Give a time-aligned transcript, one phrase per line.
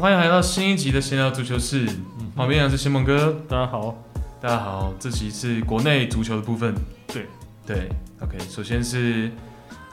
[0.00, 1.84] 欢迎来到新一集的闲聊足球室。
[2.18, 3.94] 嗯、旁边的是新梦哥，大家好，
[4.40, 4.94] 大家好。
[4.98, 6.74] 这集是国内足球的部分。
[7.06, 7.26] 对
[7.66, 7.86] 对
[8.18, 8.38] ，OK。
[8.48, 9.30] 首先是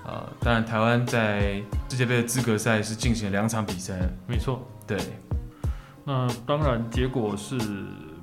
[0.06, 4.66] 呃，当然台湾在世界杯的资格赛是进行了两场比赛，没错。
[4.88, 4.98] 对，
[6.06, 7.58] 那当然结果是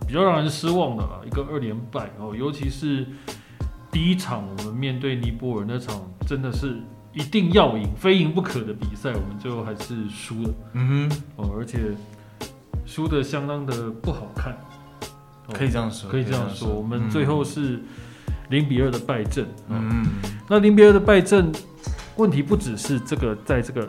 [0.07, 3.07] 比较让人失望的啦，一个二连败哦，尤其是
[3.93, 6.79] 第一场我们面对尼泊尔那场，真的是。
[7.15, 10.51] 一定要赢，非赢不可的比赛，我们最后还是输了。
[10.73, 11.79] 嗯哼，哦，而且
[12.85, 14.53] 输的相当的不好看，
[15.47, 16.69] 哦、可以这样说，可以这样说。
[16.69, 17.81] 我们最后是
[18.51, 19.47] 零比二的败阵。
[19.69, 20.07] 嗯，嗯，
[20.49, 21.53] 那零比二的败阵，
[22.17, 23.89] 问题不只是这个，在这个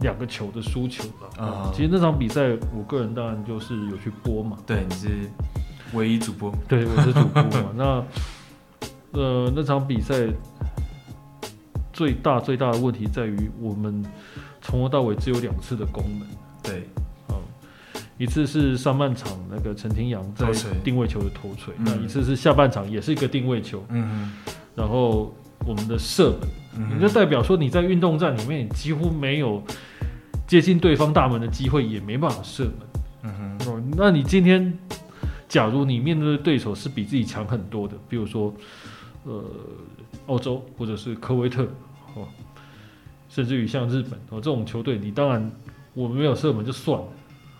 [0.00, 1.42] 两个球的输球了。
[1.42, 4.58] 啊、嗯，其实那场比赛，我个人当然就是有去播嘛。
[4.66, 5.08] 对，你是
[5.94, 6.52] 唯一主播。
[6.68, 7.72] 对，我是主播嘛。
[7.74, 8.04] 那
[9.12, 10.28] 呃，那场比赛。
[11.98, 14.04] 最大最大的问题在于，我们
[14.62, 16.28] 从头到尾只有两次的攻门。
[16.62, 16.84] 对，
[17.28, 17.34] 嗯，
[18.16, 20.46] 一次是上半场那个陈廷阳在
[20.84, 23.84] 定位球的头锤，那一次是下半场也是一个定位球。
[23.88, 24.32] 嗯，
[24.76, 25.34] 然后
[25.66, 26.38] 我们的射
[26.76, 29.60] 门，也就代表说你在运动战里面几乎没有
[30.46, 32.74] 接近对方大门的机会，也没办法射门。
[33.24, 34.72] 嗯哼，那你今天
[35.48, 38.54] 假如你面对的对手是比自己强很多的，比如说
[39.24, 39.42] 呃
[40.28, 41.66] 澳洲或者是科威特。
[42.20, 42.28] 哦，
[43.28, 45.50] 甚至于像日本哦这种球队，你当然
[45.94, 47.06] 我们没有射门就算了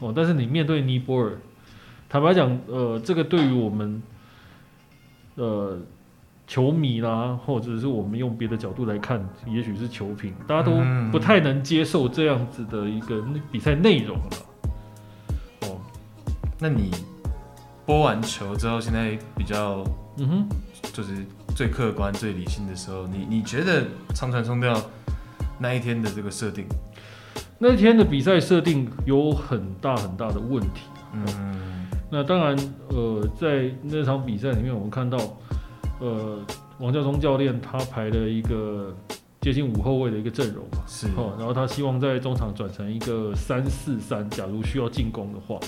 [0.00, 1.38] 哦，但是你面对尼泊尔，
[2.08, 4.02] 坦白讲，呃，这个对于我们
[5.36, 5.78] 呃
[6.46, 10.72] 球迷啦，或者是我们用别的角度来看，也许是球评，大家都
[11.10, 14.30] 不太能接受这样子的一个比赛内容了。
[15.62, 15.80] 哦，
[16.58, 16.90] 那你
[17.84, 19.84] 播完球之后，现在比较
[20.16, 20.48] 嗯哼，
[20.92, 21.26] 就是。
[21.54, 24.80] 最客观、最理性的时候，你你觉得长传冲掉
[25.58, 26.64] 那一天的这个设定，
[27.58, 30.82] 那一天的比赛设定有很大很大的问题。
[31.12, 32.56] 嗯，那当然，
[32.90, 35.18] 呃，在那场比赛里面，我们看到，
[36.00, 36.38] 呃，
[36.78, 38.94] 王教忠教练他排了一个
[39.40, 41.08] 接近五后卫的一个阵容嘛，是，
[41.38, 45.58] 然后他希望在中场转成一个三四三，假如需要进攻的话，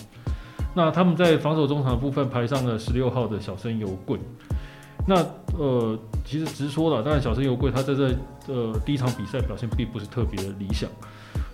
[0.75, 4.16] 那他们在防守中场的部分排上了十六号的小森尤贵。
[5.06, 5.16] 那
[5.59, 8.15] 呃，其实直说了，当然小森尤贵他在这
[8.47, 10.88] 呃第一场比赛表现并不是特别的理想。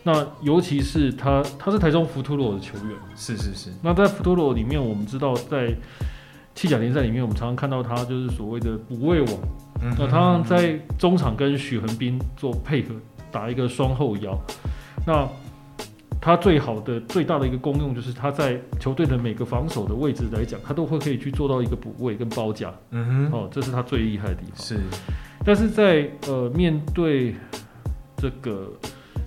[0.02, 3.70] 那尤其是他，他是台中福图罗的球员，是是是。
[3.82, 5.74] 那在福图罗里面，我们知道在
[6.54, 9.32] 七甲联赛里面，我们常常看到他就是所谓的补位王。
[9.82, 12.94] 嗯，那他在中场跟许恒斌做配合，
[13.32, 14.38] 打一个双后腰。
[15.04, 15.28] 那
[16.26, 22.74] 他最好的、最大的一个功用，就是他在球队的每个防守的位置来讲，他都会可以去做到一个补位跟包夹。
[22.90, 24.56] 嗯哼，哦，这是他最厉害的地方。
[24.60, 24.80] 是，
[25.44, 27.36] 但是在呃面对
[28.16, 28.68] 这个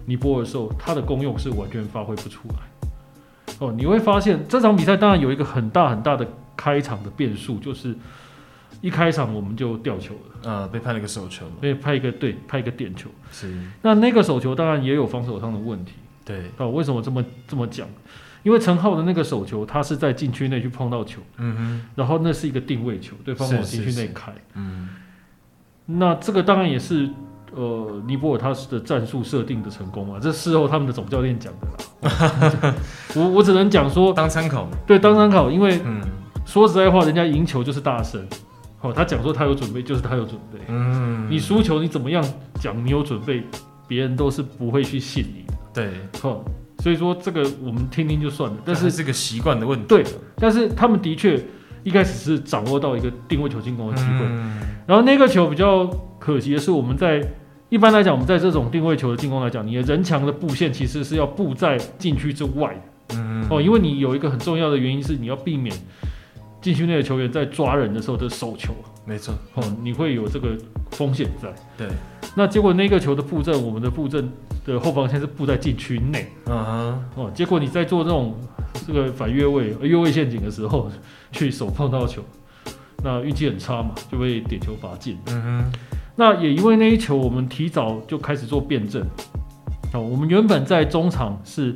[0.06, 3.56] 尼泊尔的时候，他的功用是完全发挥不出来。
[3.60, 6.28] 哦，你会发现这场比赛当然有一个很大很大的
[6.58, 7.96] 开场的变数，就是
[8.82, 10.52] 一开场我们就掉球了。
[10.52, 13.10] 呃，被判了一个手球，被判一个对，判一个点球。
[13.32, 15.94] 是，那那个手球当然也有防守上的问题。
[16.30, 17.88] 对，哦，为什么这么这么讲？
[18.44, 24.90] 因为陈浩的那个手球，他是在禁区内去碰到球，嗯哼，然后那是一个定位球，对方往禁区内开，嗯，
[25.86, 27.10] 那这个当然也是
[27.54, 32.76] 呃尼泊尔他的战术设定的成功啊，这事后他们的总教练讲的啦，
[33.18, 36.02] 我我只能讲说当参考，对，当参考，因为嗯，
[36.46, 38.26] 说实在话，人家赢球就是大神，
[38.80, 42.24] 哦，他讲说他有准备，就是他有准备，嗯，你输球你怎么样
[42.56, 43.44] 讲你有准备，
[43.86, 45.49] 别人都是不会去信你的。
[45.74, 45.92] 对，
[46.22, 46.44] 好，
[46.80, 48.58] 所以说这个我们听听就算了。
[48.66, 49.86] 但是这个习惯的问题。
[49.88, 50.04] 对，
[50.36, 51.40] 但是他们的确
[51.84, 55.86] 一开始是掌握到一个定位球进攻的机会，嗯，然后那个球比较
[56.18, 57.22] 可惜的是，我们在
[57.70, 63.16] 一般来讲，我们在这种定位球的进攻来讲，你的人墙的布线其实是要布在禁区之外的。
[63.16, 65.76] 嗯，哦，因为你有一个很重要的原因是你要避免
[66.62, 68.74] 禁区内的球员在抓人的时候的手球。
[69.10, 70.56] 没错，哦，你会有这个
[70.92, 71.52] 风险在。
[71.76, 71.88] 对，
[72.36, 74.32] 那结果那个球的布阵，我们的布阵
[74.64, 76.28] 的后防线是布在禁区内。
[76.46, 78.40] 嗯哼，哦，结果你在做这种
[78.86, 80.92] 这个反越位、越位陷阱的时候，
[81.32, 82.24] 去手碰到球，
[83.04, 85.18] 那运气很差嘛，就被点球罚进。
[85.26, 85.72] 嗯哼，
[86.16, 89.04] 那也因为那一球，我们提早就开始做辩证。
[89.96, 91.76] 哦，我们原本在中场是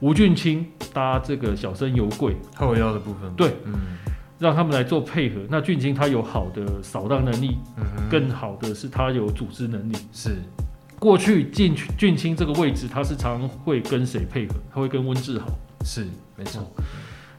[0.00, 3.30] 吴俊清搭这个小生油贵后腰的部分。
[3.36, 3.74] 对，嗯。
[4.40, 5.42] 让他们来做配合。
[5.48, 9.96] 那俊清他有好的扫荡能力，嗯，更好的是他有组织能力。
[10.12, 10.38] 是，
[10.98, 14.54] 过去进俊清这个位置，他是常会跟谁配合？
[14.72, 15.46] 他会跟温志豪。
[15.84, 16.06] 是，
[16.36, 16.68] 没错。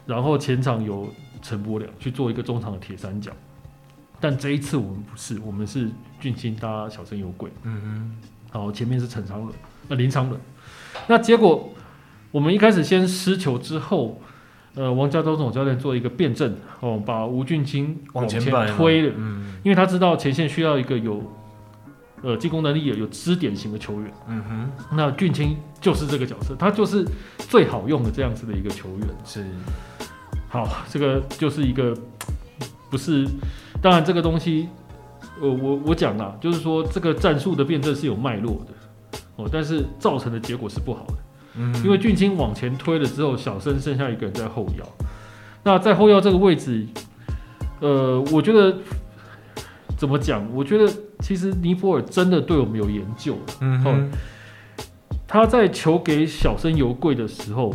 [0.06, 1.12] 然后前场有
[1.42, 3.32] 陈柏良去做一个中场的铁三角。
[4.20, 5.90] 但这一次我们不是，我们是
[6.20, 7.50] 俊清搭小生有鬼。
[7.64, 8.16] 嗯哼。
[8.52, 9.52] 然后前面是陈长伦，
[9.88, 10.40] 那林长伦。
[11.08, 11.72] 那结果
[12.30, 14.20] 我们一开始先失球之后，
[14.74, 21.22] 呃，王家洲总教练做一个辩证，哦，把吴俊清往前推了，嗯，因为他知道前线需要一个有
[22.22, 29.08] 呃进攻能力、有有支点型的球员，嗯哼，那俊清就是这个角色，他就是最好用的这样子的一个球员。
[29.26, 29.44] 是，
[30.48, 31.94] 好，这个就是一个
[32.90, 33.28] 不是，
[33.82, 34.68] 当然这个东西，
[35.38, 41.14] 呃，我我讲啦，就是说这个战术的辩证是有脉络的，哦，但是造成的结果是不好的。
[41.56, 44.86] 嗯，因为俊清往前推了之后，小生剩下一个人在后腰。
[45.62, 46.86] 那在后腰这个位置，
[47.80, 48.76] 呃，我觉得
[49.96, 50.46] 怎么讲？
[50.52, 53.36] 我觉得其实尼泊尔真的对我们有研究。
[53.60, 54.10] 嗯哼，
[55.28, 57.74] 他在球给小生油贵的时候，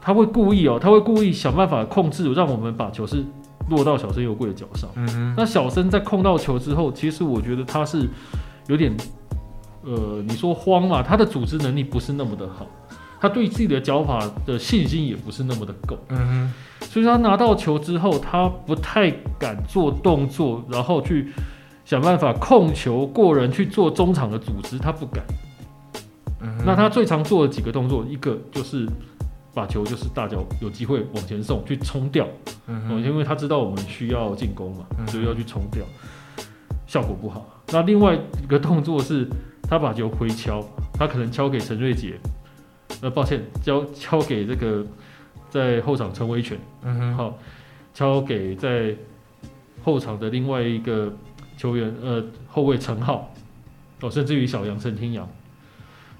[0.00, 3.24] 他会故意哦，他会故意想办法控制，让我们把球是
[3.70, 4.88] 落到小生油贵的脚上。
[4.94, 8.06] 嗯哼，那小生在控到球之后，其实我觉得他是
[8.68, 8.94] 有点。
[9.82, 11.02] 呃，你说慌嘛？
[11.02, 12.66] 他的组织能力不是那么的好，
[13.20, 15.96] 他对自己的脚法的信心也不是那么的够。
[16.08, 16.52] 嗯哼，
[16.86, 19.08] 所以他拿到球之后，他不太
[19.38, 21.32] 敢做动作，然后去
[21.84, 25.24] 想办法控球过人去做中场的组织，他不敢。
[26.40, 28.84] 嗯哼，那他最常做的几个动作，一个就是
[29.54, 32.26] 把球就是大脚有机会往前送去冲掉，
[32.66, 35.84] 嗯，因为他知道我们需要进攻嘛，嗯，所以要去冲掉，
[36.88, 37.46] 效果不好。
[37.72, 39.28] 那另外一个动作是。
[39.68, 42.18] 他把球回敲，他可能敲给陈瑞杰，
[43.02, 44.82] 呃，抱歉，交敲给这个
[45.50, 47.38] 在后场陈威权，嗯哼，好，
[47.92, 48.96] 敲给在
[49.84, 51.12] 后场的另外一个
[51.58, 53.30] 球员，呃，后卫陈浩，
[54.00, 55.28] 哦，甚至于小杨陈天阳，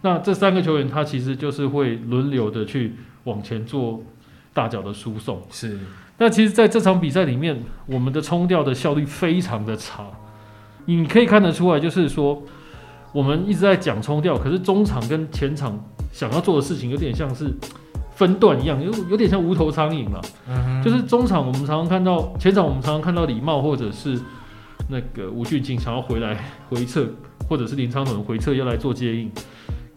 [0.03, 2.93] 那这三个球员他其实就是会轮流的去
[3.25, 4.03] 往前做
[4.53, 5.79] 大脚的输送，是，
[6.19, 10.07] 那其实在这场比赛里面，我们的冲吊的效率非常的差，
[10.85, 12.43] 你可以看得出来，就是说。
[13.13, 15.79] 我们一直在讲冲吊，可是中场跟前场
[16.13, 17.53] 想要做的事情有点像是
[18.15, 20.21] 分段一样，有有点像无头苍蝇嘛。
[20.49, 24.21] 嗯，就是中场我们常常看到，前场我们常常看到李茂或者是
[24.89, 26.37] 那个吴俊清想要回来
[26.69, 27.07] 回撤，
[27.49, 29.31] 或者是林昌伦回撤要来做接应，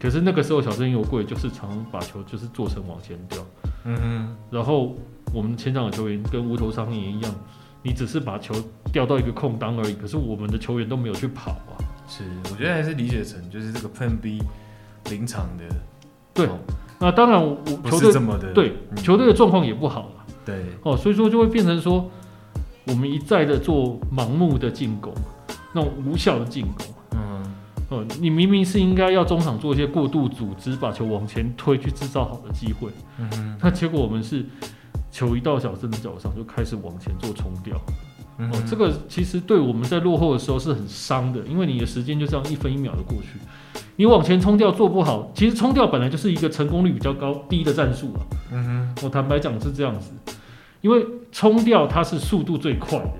[0.00, 3.38] 可是那个时候小生油贵就是常常把球就是做成往前吊。
[3.84, 4.96] 嗯哼，然后
[5.34, 7.34] 我们前场的球员跟无头苍蝇一样，
[7.82, 8.54] 你只是把球
[8.92, 11.74] 吊到一个空当而已，可是我们的球员都没有去跑啊。
[12.14, 14.42] 是，我觉得还是理解成就是这个 Plan B
[15.08, 15.64] 临场的。
[16.34, 16.46] 对，
[16.98, 17.56] 那当然我
[17.88, 20.26] 球队这么的对、嗯、球队的状况也不好了。
[20.44, 22.10] 对哦，所以说就会变成说，
[22.84, 25.14] 我们一再的做盲目的进攻，
[25.72, 26.86] 那种无效的进攻。
[27.12, 27.42] 嗯，
[27.88, 32.90] 哦，你明明是应该要中场做一些过度组织，把球往前推，去制造好的机会。
[33.16, 34.44] 嗯哼，那结果我们是
[35.10, 37.74] 球一到小生的脚上就开始往前做冲吊。
[38.38, 43.38] 嗯、哦，这个其实对我们在落后的时候是很伤的，因为你的时间就这样一分一秒的过去，
[43.96, 48.20] 你往前冲吊做不好，其实冲吊本来就是一个成功率比较高低的战术啊。
[48.50, 48.64] 嗯
[48.96, 50.12] 哼，我坦白讲是这样子，
[50.80, 53.12] 因为冲吊它是速度最快的，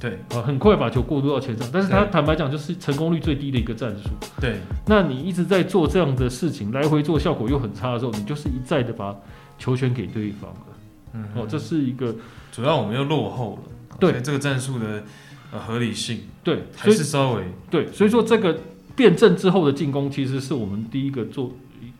[0.00, 4.10] 对，啊，很快把球过渡到前场，但是它坦白讲就是成功率最低的一个战术。
[4.40, 9.16] 对，那你一直在做这样的事情，来回做效果又很差的时候，你就是一再的把
[9.58, 10.66] 球权给对方了。
[11.14, 12.14] 嗯，哦，这是一个
[12.52, 13.73] 主要我们又落后了。
[13.98, 15.04] 对这个战术的
[15.52, 18.58] 呃合理性，对还是稍微对，所以说这个
[18.96, 21.52] 辩证之后的进攻，其实是我们第一个做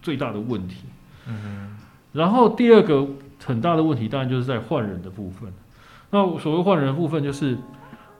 [0.02, 0.76] 最大的问题。
[1.26, 1.76] 嗯哼，
[2.12, 3.06] 然后第二个
[3.44, 5.52] 很大的问题，当然就是在换人的部分。
[6.10, 7.56] 那所谓换人的部分，就是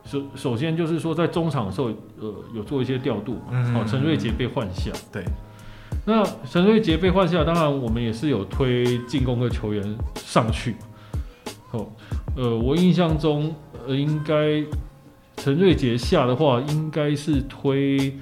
[0.05, 5.25] 首首先就是说在中场的时候，呃，有做一些调度，嗯，好，陈瑞杰被换下，对。
[6.07, 10.75] 那陈瑞杰被换下，当然我们也是有推进攻的球员上去，
[11.77, 11.87] 哦。
[12.37, 13.55] 呃，我印象中，
[13.87, 14.65] 呃，应该
[15.37, 18.17] 陈瑞杰下的话，应该是推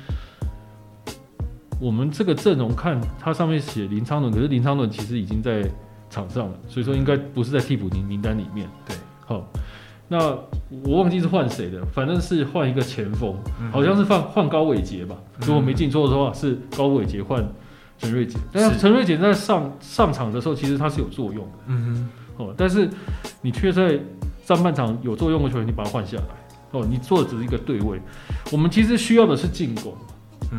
[1.80, 5.62] 我们这个阵容，看他上面写林昌伦，可是林昌伦其实已经在
[6.10, 8.68] 场上了，所以说应该不是在替补名名单里面。
[8.86, 9.44] 对，好，
[10.08, 10.18] 那
[10.84, 15.16] 我忘记是换谁的，反正是换一个前锋，嗯、好像是换换高伟杰吧，
[15.46, 17.42] 如果没记错的话，是高伟杰换
[17.98, 21.52] 陈瑞杰，但是陈瑞杰在上上场的时候，其实他是有作用的。
[21.66, 22.08] 嗯哼。
[22.36, 22.88] 哦，但是
[23.40, 23.98] 你却在
[24.44, 26.24] 上半场有作用的球员，你把他换下来。
[26.72, 28.00] 哦，你做的只是一个对位。
[28.50, 29.94] 我们其实需要的是进攻。
[30.50, 30.58] 嗯，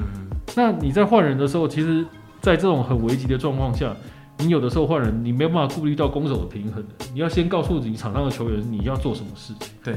[0.56, 2.06] 那你在换人的时候，其实，
[2.40, 3.96] 在这种很危急的状况下，
[4.38, 6.84] 你有的时候换人，你没有办法顾虑到攻守的平衡。
[7.14, 9.74] 你要先告诉你场上的球员你要做什么事情。
[9.84, 9.96] 对。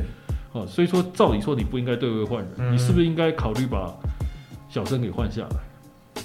[0.52, 3.94] 哦，所以说照理说你不应该对位换人，嗯，你是不是应该考虑把
[4.70, 5.56] 小生给换下来？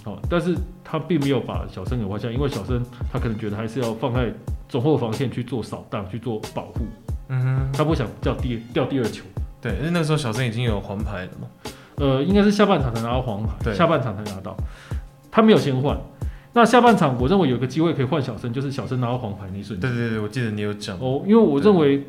[0.05, 0.55] 哦，但是
[0.91, 4.33] 他并没有把小生给换下，因为小生他可能觉得还是要放在。
[4.71, 6.85] 中后防线去做扫荡，去做保护。
[7.27, 9.25] 嗯哼，他不想掉第掉第二球。
[9.59, 11.47] 对，因为那个时候小生已经有黄牌了嘛。
[11.95, 14.55] 呃，应该是下半场才拿到黄牌，对，下半场才拿到。
[15.29, 15.99] 他没有先换，
[16.53, 19.91] 那下半场我认为有个机会可以换小生，就是小生拿到黄牌那一瞬间。
[19.91, 22.07] 对对对，我记得你有讲哦，因为我认为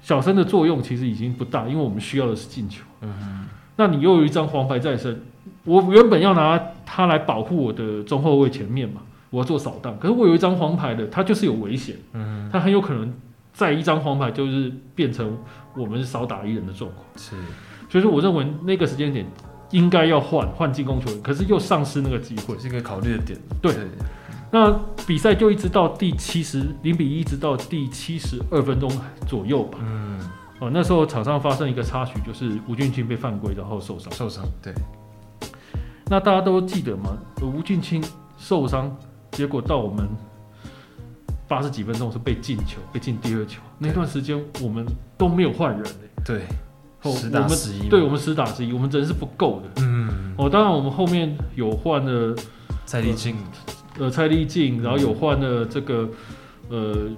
[0.00, 2.84] 小生的作用其实已经不大，因为我们需要的是进球。
[3.00, 3.48] 嗯哼。
[3.74, 5.20] 那你又有一张黄牌在身，
[5.64, 9.00] 我原本要拿他来保护我的中后卫前面嘛，
[9.30, 9.98] 我要做扫荡。
[9.98, 11.96] 可是我有一张黄牌的，他就是有危险。
[12.12, 12.58] 嗯他。
[12.60, 13.12] 很有可能
[13.52, 15.38] 再一张黄牌就是变成
[15.76, 17.04] 我们是少打一人的状况。
[17.16, 17.36] 是。
[17.88, 19.26] 所以说，我认为那个时间点。
[19.72, 23.38] 应该要换换进攻球员，可是又丧失那个机会，是一个考虑的点。
[23.62, 23.72] 对，
[24.50, 24.68] 那
[25.06, 28.90] 比赛就一直到第七十零比一，一直到第七十二分钟
[29.28, 29.78] 左右吧。
[29.80, 30.18] 嗯，
[30.58, 34.12] 哦，那时候场上发生一个插曲，就是吴俊清被犯规，然后受伤。
[34.12, 34.74] 受伤，对。
[36.10, 37.16] 那大家都记得吗？
[37.40, 38.02] 吴俊清
[38.36, 38.94] 受伤，
[39.30, 40.08] 结果到我们
[41.46, 43.62] 八十几分钟是被进球，被进第二球。
[43.78, 44.84] 那段时间我们
[45.16, 45.84] 都没有换人。
[46.24, 46.42] 对。
[47.02, 49.82] 十打十一，对我们十打十一，我们人是不够的。
[49.82, 52.36] 嗯，哦，当然我们后面有换了
[52.84, 53.36] 蔡立静，
[53.98, 56.06] 呃，蔡立静，然后有换了这个，
[56.68, 57.08] 呃，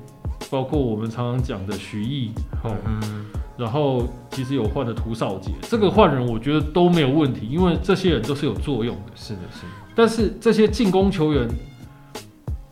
[0.48, 2.30] 包括我们常常讲的徐毅，
[2.62, 3.24] 哦，嗯，
[3.56, 9.12] 然后其实有换的涂少杰，这个换人我觉得都没有问题，因为这些人都是有作用的。
[9.14, 9.68] 是的，是的。
[9.94, 11.46] 但是这些进攻球员，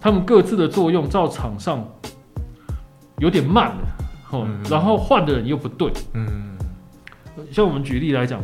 [0.00, 1.87] 他们各自的作用在场上
[3.18, 3.88] 有点慢了，
[4.30, 6.56] 哦，然后换的人又不对，嗯。
[7.52, 8.40] 像我们举例来讲，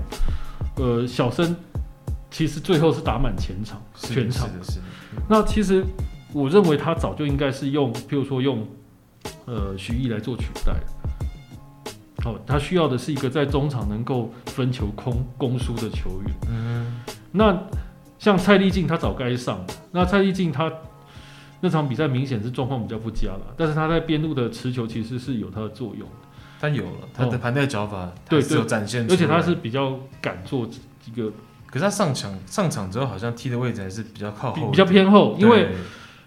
[0.76, 1.54] 呃，小生
[2.30, 4.48] 其实最后是打满前场，全场。
[4.48, 4.84] 是的，是的。
[5.28, 5.84] 那其实
[6.32, 8.66] 我认为他早就应该是用，譬如说用
[9.46, 10.74] 呃徐毅来做取代。
[12.26, 16.34] 哦，他需要的是一个在中场能够分球、空攻输的球员。
[16.50, 17.00] 嗯。
[17.30, 17.56] 那
[18.18, 19.64] 像蔡立静，他早该上。
[19.92, 20.72] 那蔡立静他
[21.60, 26.08] 那场比赛明显是状况比较不佳了，但是他在边路的持球其实是有他的作用。
[26.58, 30.68] 他有了他的盘带脚法，对，是有展现出来，而且他是比较敢做
[31.06, 31.30] 一个。
[31.66, 35.68] 可是他上场上场之后，好像踢的位置还是比较靠后，比较偏后，因为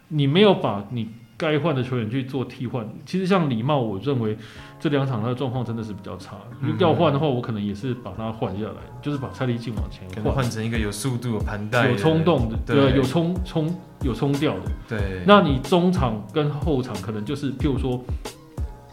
[0.09, 2.87] 你没有把你该换的球员去做替换。
[3.05, 4.37] 其实像礼貌，我认为
[4.79, 6.35] 这两场他的状况真的是比较差。
[6.77, 14.71] 要换的话，我可能也是把他换下来，就是把蔡立进往前换，换成一个有速度、有盘带、有冲动的，对，有冲冲有冲掉的。
[14.87, 18.03] 对，那你中场跟后场可能就是，譬如说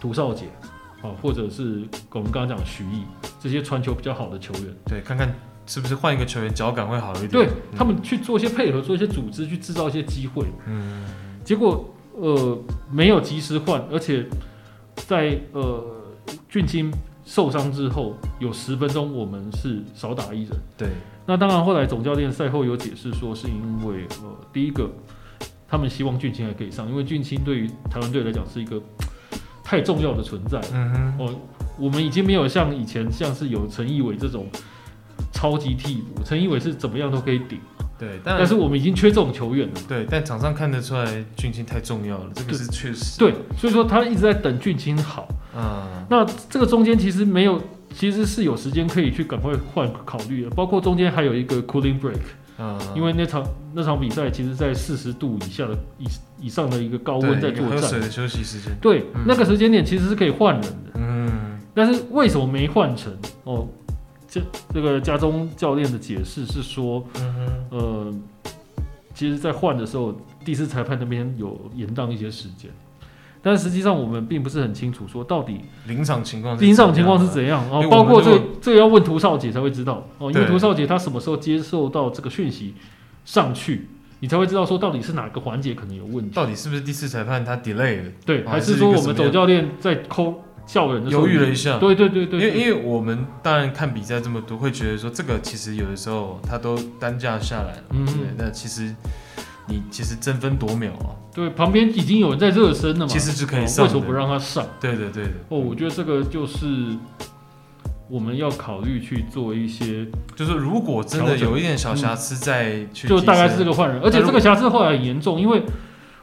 [0.00, 0.46] 涂少杰
[1.02, 1.10] 啊。
[1.22, 3.04] 或者是我们刚刚讲徐毅
[3.38, 5.32] 这些传球比较好的球员，对，看看
[5.64, 7.30] 是不是换一个球员脚感会好一点。
[7.30, 10.44] 对，他们去做一些配合，做一些组织，去制造一些机会。
[10.66, 11.04] 嗯，
[11.44, 12.58] 结果呃
[12.90, 14.26] 没有及时换，而且
[14.94, 15.84] 在呃
[16.48, 16.92] 俊清
[17.24, 20.50] 受伤之后有十分钟我们是少打一人。
[20.76, 20.88] 对，
[21.26, 24.90] 那当然后来总教练赛后有解释说是因为呃第一个
[25.68, 28.82] 他们希望俊清还可以上，因为俊清对于台湾队来讲是一个。
[29.68, 31.34] 太重要的存在，嗯哼，哦，
[31.76, 34.46] 我们已经没有像以前像是有陈义伟这种
[35.32, 37.58] 超级替补，陈义伟是怎么样都可以顶，
[37.98, 47.60] 对，但是我们已经缺这种球员了，对，但场上看得出来俊青太重要了，这个是确实，对，所以说他一直在等俊青好，嗯，那这个中间其实没有，
[47.94, 52.20] 其实是有时间可以去赶快换考虑的，包括中间还有一个 cooling break。
[52.58, 56.06] 嗯，因为那场那场比赛，其实在四十度以下的以
[56.40, 58.74] 以上的一个高温在作战，喝水的休息时间。
[58.80, 60.92] 对，嗯、那个时间点其实是可以换人的。
[60.94, 61.30] 嗯，
[61.74, 63.14] 但是为什么没换成？
[63.44, 63.68] 哦，
[64.36, 64.42] 这
[64.74, 68.14] 这个家中教练的解释是说，嗯哼呃，
[69.14, 70.14] 其实，在换的时候，
[70.44, 72.70] 第四裁判那边有延宕一些时间。
[73.42, 77.64] 但实际上我们并不是很清楚，说到底临场情况，临场情况是怎样？
[77.70, 82.74] 哦，包括这个这个要问涂少杰才会知道哦，因为涂少杰他什么时候接受到这个讯息
[83.24, 83.88] 上去，
[84.18, 88.10] 你才会知道说到底是哪个环节可能有问题，到底是不是第四裁判他 delay 了？
[88.24, 91.78] 对，还是说我们总教练在抠叫人的时候犹豫了一下？
[91.78, 98.94] 对对对对，因为因为我们当然看比赛这么多，会觉得说这个其实有的时候他都单价下来了，嗯，对，那其实。
[99.68, 101.10] 你其实争分夺秒啊！
[101.34, 104.64] 对，旁边已经有人在热身了嘛，其实是可以上，为什么不让他上？
[104.80, 106.96] 对对对哦，我觉得这个就是
[108.08, 110.06] 我们要考虑去做一些，
[110.36, 115.60] 就是如果真的有一点小瑕疵再去，就大概是这个换人，而且这个瑕疵后来很严重，因为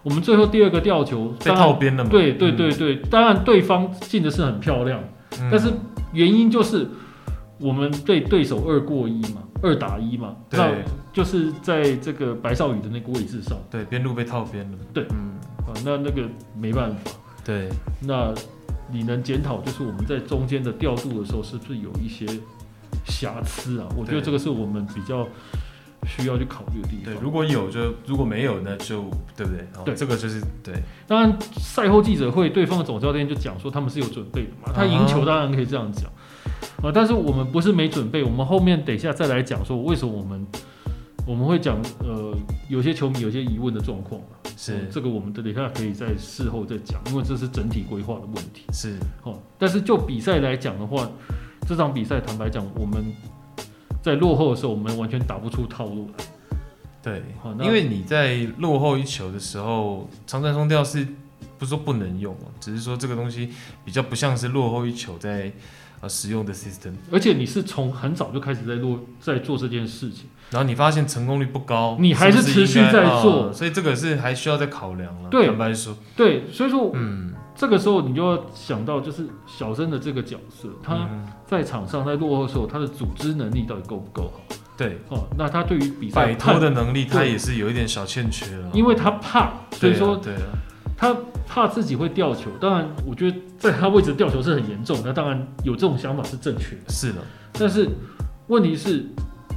[0.03, 2.09] 我们最后第二个吊球被套边了嘛。
[2.09, 5.03] 对对对对，当然对方进的是很漂亮，
[5.49, 5.71] 但是
[6.11, 6.87] 原因就是。
[7.59, 10.69] 我们对对手二过一嘛，二打一嘛，那
[11.13, 16.23] 就是在这个白少宇的那个位置上，对，边路被套边了，对，嗯，啊，那那个
[16.59, 17.11] 没办法，
[17.45, 17.69] 对，
[18.01, 18.33] 那
[18.91, 22.25] 你能检讨，就是我们在中间的调度的时候，是不是有一些
[23.05, 23.87] 瑕疵啊？
[23.95, 25.25] 我觉得这个是我们比较
[26.05, 27.05] 需要去考虑的地方。
[27.05, 29.03] 对，如果有就，如果没有那就
[29.35, 29.65] 对不对？
[29.85, 30.73] 对，这个就是对。
[31.07, 36.11] 当然，赛后记者会，对方的总教练就讲说他们是有准备的嘛，他赢球当然可以这样讲。
[36.81, 36.91] 啊！
[36.93, 40.45] 但是我们不是没准备，我们后面等一下再来讲说为什么我们
[41.25, 42.35] 我们会讲呃，
[42.67, 44.19] 有些球迷有些疑问的状况
[44.57, 48.65] 是、嗯、这个我们等一下可以在事后再讲，因为这是整体规划的问题。
[48.73, 51.09] 是哦，但是就比赛来讲的话，
[51.65, 53.01] 这场比赛坦白讲，我们
[54.03, 56.25] 在落后的时候，我们完全打不出套路来。
[57.01, 57.23] 对，
[57.59, 61.03] 因为你在落后一球的时候，长传松吊是
[61.57, 63.49] 不是说不能用，只是说这个东西
[63.83, 65.51] 比较不像是落后一球在。
[66.01, 75.29] 啊，使用的 system，而且你是从很早就开始在落在做这件事情，然后你发现成功率不高，你还是持续在做，哦，所以这个是还需要再考量了。
[75.29, 81.09] 对，坦白说，对，所以说，嗯，这个时候你就要想到，就是小生的这个角色，他
[81.53, 84.55] 在场上在落后的时候，他的组织能力到底够不够好？
[84.75, 90.41] 对，哦，那他对于比赛摆脱的能力，他也是有一点小欠缺了，因为他怕，所以说，对啊。
[90.95, 91.13] 他
[91.45, 94.97] 怕自己会掉球，当然，我觉得在他位置掉球是很严重。
[95.03, 97.19] 那当然有这种想法是正确的，是的。
[97.51, 97.89] 但是
[98.47, 99.05] 问题是，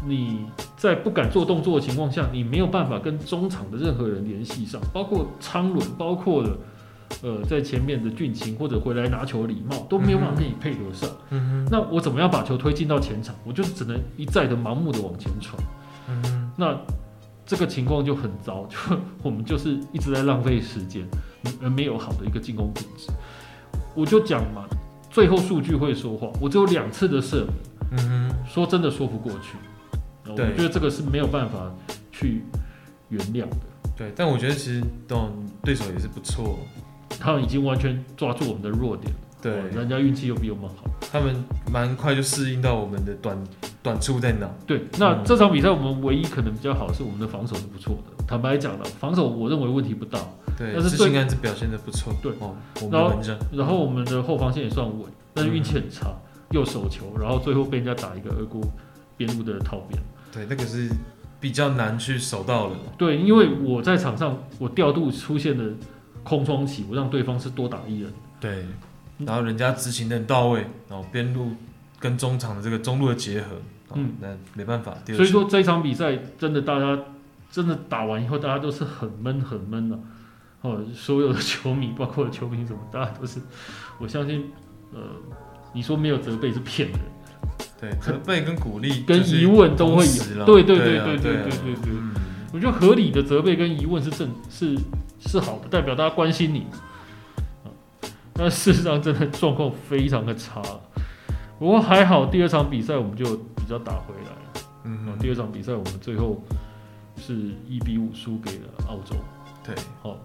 [0.06, 6.50] 你在不敢做动作的情况下，你没有办法跟中场的任何人联系上，包括昌伦，包括了
[7.22, 11.08] 呃在前面的俊情或者回来拿球的李茂都没有办法跟你配合上。
[11.30, 11.68] 嗯哼。
[11.70, 13.34] 那我怎么样把球推进到前场？
[13.44, 15.56] 我就只能一再的盲目的往前传。
[16.08, 16.52] 嗯哼。
[16.56, 16.78] 那。
[17.48, 18.76] 这个情况就很糟， 就
[19.22, 21.06] 我们就是一直在浪费时间，
[21.62, 23.08] 而没有好的一个进攻品质。
[23.94, 24.64] 我就讲嘛，
[25.12, 26.28] 最后数据会说话。
[26.40, 27.54] 我只有两次的射门，
[27.92, 29.56] 嗯哼，说真的说不过去。
[30.28, 31.72] 我觉得这个是没有办法
[32.10, 32.42] 去
[33.10, 33.56] 原谅的。
[33.96, 35.30] 对，但我觉得其实懂
[35.62, 36.58] 对手也是不错，
[37.18, 39.12] 他们已经完全抓住我们的弱点。
[39.42, 43.38] 对，人家运气又比我们好，他们蛮快就适应到我们的短
[43.82, 44.50] 短处在哪。
[44.66, 48.24] 对，那这场比赛我们唯一可能比较好是我们的防守是不错的。
[48.26, 50.18] 坦白讲了，防守我认为问题不大。
[50.58, 52.12] 对，但是新安是表现的不错。
[52.22, 52.56] 对，哦，
[52.90, 53.20] 然后
[53.52, 56.12] 然后我们的后防线也算稳，但是运气很差，
[56.50, 58.64] 又手球，然后最后被人家打一个额骨
[59.16, 60.02] 边路的套边。
[60.32, 60.90] 对，那个是
[61.38, 62.76] 比较难去守到的。
[62.98, 65.64] 对，因为我在场上我调度出现的
[66.26, 68.12] 空窗期，我让对方是多打一人。
[68.40, 68.66] 对。
[69.18, 70.60] 然后人家执行的很到位，
[70.90, 71.52] 然后边路
[71.98, 73.56] 跟中场的这个中路的结合，
[73.94, 74.94] 嗯，那没办法。
[75.06, 76.98] 所以说这一场比赛真的大家
[77.50, 79.98] 真的打完以后，大家都是很闷很闷的，
[80.60, 83.40] 哦，所有的球迷包括球迷什么，大家都是，
[83.98, 84.52] 我相信，
[84.92, 85.00] 呃，
[85.72, 86.98] 你说没有责备是骗人，
[87.80, 90.04] 对，责备跟鼓励跟疑问都会
[90.36, 91.92] 有，对对对对对对对对，
[92.56, 94.74] 我觉得合理的责备跟疑问是正是
[95.20, 96.66] 是好的，代表大家关心你。
[98.34, 100.62] 那事实上，真的状况非常的差。
[101.58, 104.66] 不过还好，第二场比赛我们就比较打回来了。
[104.84, 106.42] 嗯，第二场比赛我们最后
[107.18, 107.34] 是
[107.68, 109.14] 一比五输给了澳洲。
[109.62, 110.16] 对，好。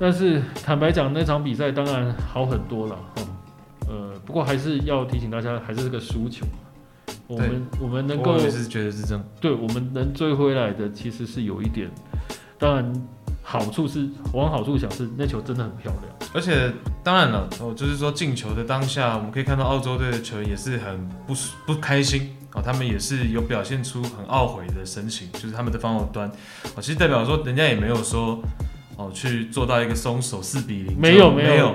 [0.00, 2.98] 但是坦白讲，那场比赛当然好很多了。
[3.18, 3.24] 嗯，
[4.10, 6.44] 呃，不过还是要提醒大家，还是这个输球。
[7.26, 9.24] 我们我们能够，我是觉得是这样。
[9.40, 11.90] 对，我们能追回来的，其实是有一点。
[12.58, 13.08] 当然。
[13.46, 16.30] 好处是往好处想，是那球真的很漂亮。
[16.32, 21.34] 而且当然了，哦，就是说进球的当下，我们可以看到澳洲队的球员也是很不
[21.66, 26.26] 不开心哦，他们也是有表现出很懊悔的神情，就是他们的防守端
[26.74, 28.42] 哦，其实代表说人家也没有说
[28.96, 31.48] 哦去做到一个松手四比零，没有没有。
[31.50, 31.74] 没有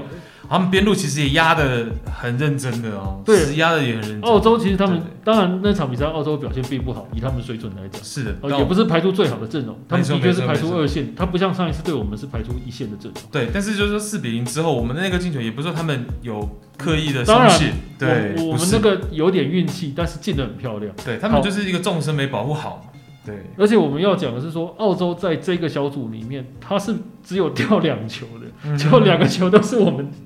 [0.52, 4.22] 他们边路其实也压的很认真的哦，对，压的也很认真。
[4.22, 13.22] 澳洲其实他们当然那场比赛澳洲表现并不好，以他们水准来讲，是的，也不是排出最好的阵容，他们的确是排出二线，他不像上一次对我们是排出一线的阵容。
[13.32, 20.92] 对，但是就是说四比零之后，我们的那个进球也不是说他们有刻意的松懈，对，我们那个有点运气，但是进的很漂亮。
[21.06, 22.89] 对，他们就是一个纵深没保护好。
[23.30, 30.12] 对，而且我们要讲的是说，澳洲在这个小组里面，它是只有掉两球的，结果两个球都是我们。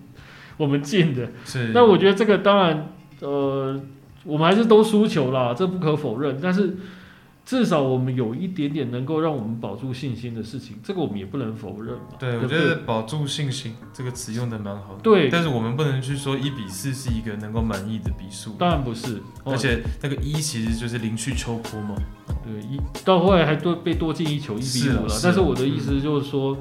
[0.56, 1.72] 我们进的，是。
[1.74, 3.82] 那我觉得这个当然，呃，
[4.24, 6.38] 我们还是都输球啦，这不可否认。
[6.39, 6.78] 但是
[7.44, 12.04] 至少我们有一点点能够让我们保住信心的事情，这个我们也不能否认嘛。
[12.20, 15.02] 对，我觉得“保住信心”这个词用的蛮好的。
[15.02, 15.28] 对。
[15.28, 18.54] 但是我们不能去说一比四是一个能够满意的比数。
[18.60, 19.20] 当然不是。
[19.44, 21.96] 而且那个一其实就是零去秋波嘛。
[22.44, 25.20] 对，一到后来还多被多进一球，一比五了。
[25.24, 26.56] 但是我的意思就是说。
[26.56, 26.58] 嗯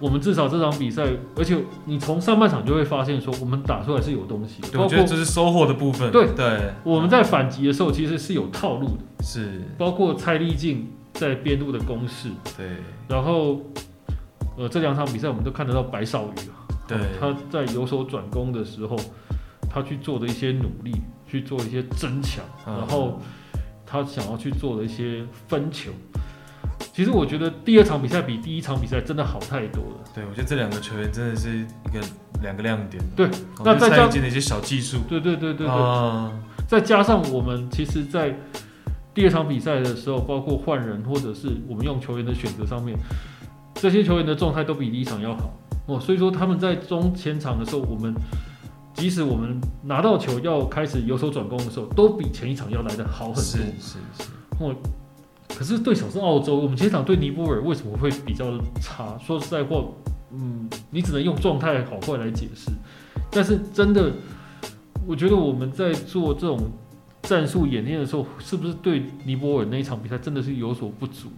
[0.00, 4.62] 我们至少这场比赛，而且你从上半场就会发现，说我们打出来是有东西。
[4.74, 6.08] 我觉得这是收获的部分。
[6.12, 9.24] 对对，我们在反击的时候其实是有套路的。
[9.24, 12.30] 是，包括蔡立静在边路的攻势。
[12.56, 12.76] 对。
[13.08, 13.60] 然后，
[14.56, 18.96] 呃，这两场比赛我们都看得到白少宇啊，对，他在有所转攻的时候，
[19.68, 20.94] 他去做的一些努力，
[21.26, 23.20] 去做一些争抢，然后
[23.88, 25.90] 他想要去做的一些分球。
[26.92, 30.04] 其实我觉得第二场比赛比第一场比赛真的好太多了。
[30.14, 32.00] 对，我觉得这两个球员真的是一个
[32.42, 33.02] 两个亮点。
[33.16, 33.28] 对，
[33.64, 34.98] 那再加上的一些小技术。
[35.08, 35.68] 对对对对对。
[35.68, 36.32] 啊。
[36.66, 38.36] 再加上我们其实，在
[39.14, 42.96] 第二场比赛的时候，包括换人或者是我们用球员的选择上面，
[43.74, 45.54] 这些球员的状态都比第一场要好
[45.86, 45.98] 哦。
[45.98, 48.14] 所以说他们在中前场的时候，我们
[48.98, 53.42] 即使我们拿到球要开始由守转攻的时候，都比前一场要来的好很多。
[53.42, 54.24] 是是是。
[54.60, 54.74] 哦，
[55.56, 59.16] 可是对手是澳洲，我们前一场对尼泊尔为什么会比较差？
[59.24, 59.82] 说实在话，
[60.32, 62.70] 嗯，你只能用状态好坏来解释。
[63.30, 64.12] 但是真的，
[65.06, 66.58] 我觉得我们在做这种。
[67.20, 71.28] 战术演练的时候，是不是对尼泊尔那一场比赛真的是有所不足？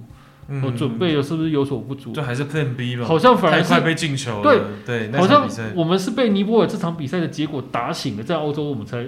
[0.52, 2.12] 嗯，我准备的是不是有所不足？
[2.12, 3.04] 就还是 Plan B 吧。
[3.04, 4.42] 好像反而是快被进球了。
[4.84, 9.06] 对对，好像我们是被尼泊尔这场比赛的结果打醒了，在欧洲我们才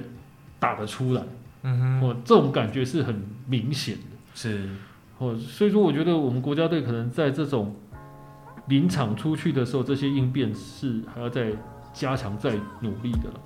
[0.61, 1.23] 打得出来。
[1.65, 4.01] 嗯哼，哦，这种感觉是很明显的。
[4.35, 4.69] 是，
[5.19, 7.75] 哦，所以说我觉得我们国家队可能在这种
[8.69, 11.51] 临场出去的时候，这些应变是还要再
[11.93, 13.41] 加强、再努力的了。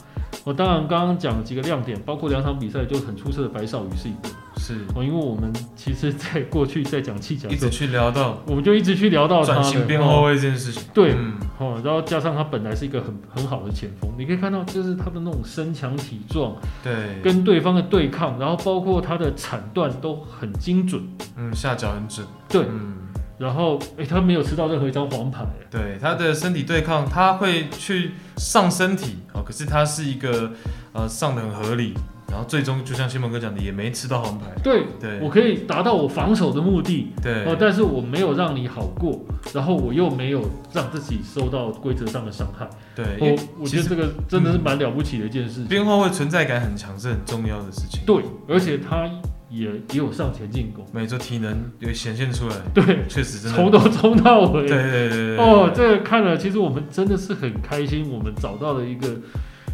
[0.44, 4.28] 我当然刚刚讲了几个亮点，包括两场比赛就很出色的白少宇是一个，
[4.66, 11.14] 是哦，因为我们其实在 过去在讲弃甲，一直去聊到，我们就一直去聊到他转型边后卫这件事情，对，
[11.58, 21.02] 哦，然后加上他本来是一个很很好的前锋，你可以看到就是他的那种身强体壮，对，跟对方的对抗，然后包括他的铲断都很精准，
[21.36, 22.94] 嗯，下脚很准，对，嗯。
[23.38, 25.44] 然后，哎，他没有吃到任何一张黄牌。
[25.70, 30.50] 对，他的身体对抗，他会去上身体哦，可是他是一个
[30.94, 31.92] 呃上的很合理，
[32.28, 34.46] 然后最终就像西蒙哥讲的，也没吃到黄牌。
[34.62, 37.12] 对，对，我可以达到我防守的目的。
[37.22, 42.68] 对，哦，但是我没有让你好过，然后我又没有让自己受到规则上的伤害。
[42.94, 45.66] 对，我我觉得这个真的是蛮了不起的一件事情。
[45.66, 48.00] 边后卫存在感很强是很重要的事情。
[48.06, 49.10] 对，而且他。
[49.48, 59.06] 也也有上前进攻，没错，体能也显现出来，对，确实真的从头冲到尾，对对对对，哦，这个看了，其实我们真的是很开心，我们找到了一个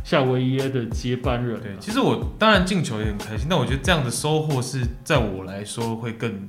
[0.04, 1.60] 夏威夷的接班人。
[1.60, 6.48] 对，其实我当然进球也很开心，但我觉得这样的收获是在我来说会更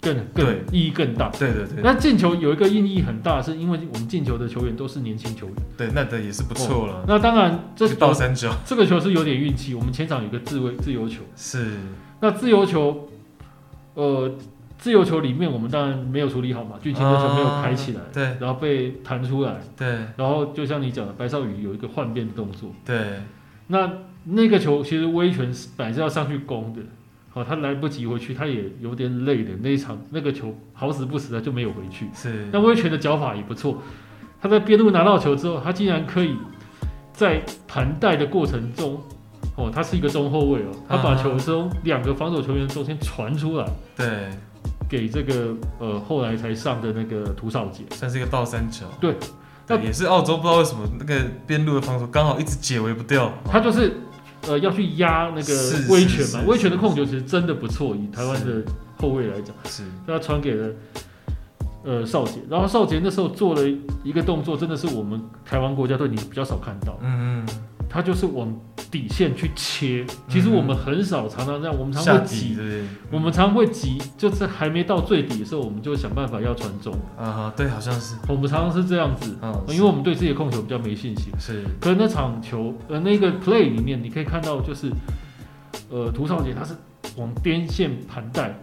[0.00, 1.28] 更更意义更大。
[1.30, 5.56] 对对对，那进球有一个意义很大，是因为我们进球的球员都是年轻球员。
[5.76, 7.04] 对，那的也是不错了。
[7.08, 9.74] 那当然，这倒三角，这个球是有点运气。
[9.74, 11.72] 我们前场有个自卫自由球，是
[12.20, 13.08] 那自由球。
[13.94, 14.28] 呃，
[14.84, 23.22] 自由球里面我们当然没有处理好嘛，俊卿的球没有开起来，对，然后被弹出来，对，然后就像你讲的，白少宇有一个换边的动作，对，
[23.68, 23.90] 那
[24.24, 26.82] 那个球其实威权本来是要上去攻的，
[27.30, 33.80] 好，他来不及回去，他也有点累的，那一场那个球好死不死的就没有回去，是，那威权的脚法也不错，
[34.42, 36.36] 他在边路拿到球之后，他竟然可以
[37.14, 39.00] 在盘带的过程中。
[39.56, 43.64] 哦，他是一个中后卫哦，他把球从两个防守球员中间传出来，
[43.96, 44.28] 对，
[44.94, 49.16] 给这个呃后来才上的那个涂少杰，算是一个倒三角，对，
[49.66, 53.96] 那也是澳洲不知道为什么那个边路的防守刚好一直解围不掉，他就是
[54.46, 58.62] 呃要去压那个威权嘛，威权的控球其实真的不错，以台湾的
[59.00, 60.70] 后卫来讲，是，他传给了
[61.82, 63.62] 呃少杰，然后少杰那时候做了
[64.04, 67.48] 一个动作，真的是我们台湾国家队你比较少看到，嗯嗯，
[67.94, 68.52] 他就是往。
[68.90, 72.56] 底线去切，其实我们很少常常这样，我们常会挤，
[73.10, 76.94] 我们常会挤，就是还没到最底的时候，我们就想办法要传中。
[77.18, 79.34] 啊，对，好像是，我们常常是这样子，
[79.66, 81.32] 因为我们对自己的控球比较没信心。
[81.40, 84.88] 是，可是那场球，呃，那个 play 里面，你可以看到，就是，
[85.90, 86.72] 呃，涂少杰他是
[87.16, 88.54] 往边线盘带。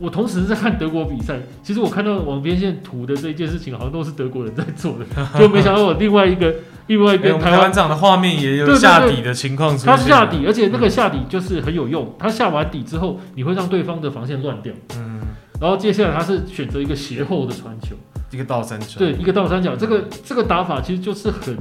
[0.00, 5.04] 我同时在看德国比赛，其实我看到往边线涂的这一件事情，好像都是德国人在做的，
[5.38, 6.54] 就没想到我另外一个。
[6.86, 12.14] 另外一边，台湾这样的画面也有下底的情况，它是下底，而且那个下底就是很有用。
[12.18, 14.72] 它下完底之后，你会让对方的防线乱掉。
[14.96, 15.20] 嗯，
[15.60, 17.96] 然后接下来他是选择一个斜后的传球，
[18.30, 18.98] 一个倒三角。
[18.98, 19.74] 对，一个倒三角。
[19.74, 21.56] 这个这个打法其实就是很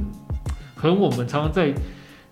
[0.76, 1.74] 很我们常常在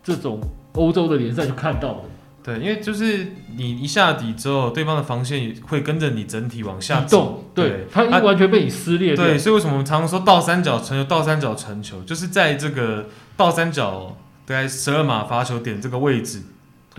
[0.03, 0.41] 这种
[0.73, 2.03] 欧洲的联赛就看到的。
[2.43, 7.45] 对，因为就是你一下底之后，对方的防线也会跟着你整体往下动。
[7.53, 9.15] 对，它完全被你撕裂。
[9.15, 16.41] 对，所以为什么我们常常说倒三角传球，倒三角传球，就是在这个倒三角大概十二码罚球点这个位置。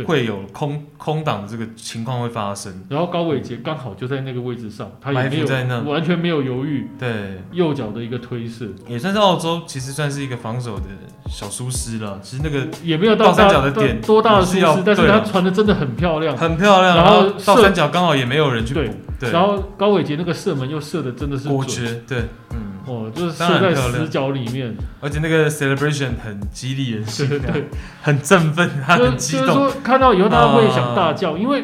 [0.07, 10.85] 会有空空档的这个情况会发生，然后高伟杰刚好就在那个位置上，他也没有在那，完全没有犹豫，对，右脚的一个推射，也算是澳洲其实算是一个防守的
[11.28, 12.18] 小疏失了。
[12.22, 16.96] 其实那个也没有到倒三角的点多大的疏失，但是他传的真的很漂亮，很漂亮。
[16.96, 18.81] 然后倒三角刚好也没有人去补，
[19.20, 22.20] 对，然后高伟杰那个射门又射的真的是果决，对，
[22.52, 22.62] 嗯。
[22.87, 27.64] 哦，就是射在死角里面，而且那个 celebration 很激励人心，对，
[28.03, 29.47] 很振奋，他很激动。
[29.47, 31.62] 就是说看到以后，大家会想大叫，因为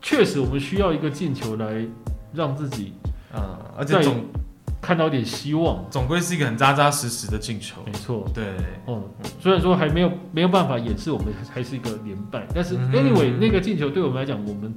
[0.00, 1.84] 确实我们需要一个进球来
[2.32, 2.92] 让自己
[3.32, 4.24] 啊，而且总
[4.80, 5.84] 看到一点希望。
[5.90, 8.26] 总归是一个很扎扎实实的进球，没错。
[8.34, 8.44] 对，
[8.86, 9.02] 哦，
[9.40, 14.74] 虽然说还没有没有办法掩饰我们还是一个连败，但是 anyway 那个进球对我们来讲，我们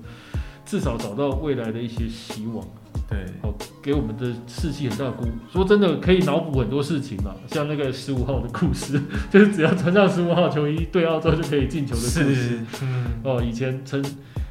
[0.67, 2.63] 至少找到未来的一些希望。
[3.09, 5.29] 对，哦，给我们的士气很大的鼓舞。
[5.49, 9.01] 说真的，可以脑补很多事情嘛，像那个十五号的故事，
[9.31, 12.35] 就是只要穿上十五号球衣对澳洲就可以进球的故事。
[12.35, 14.03] 是，嗯，哦，以前陈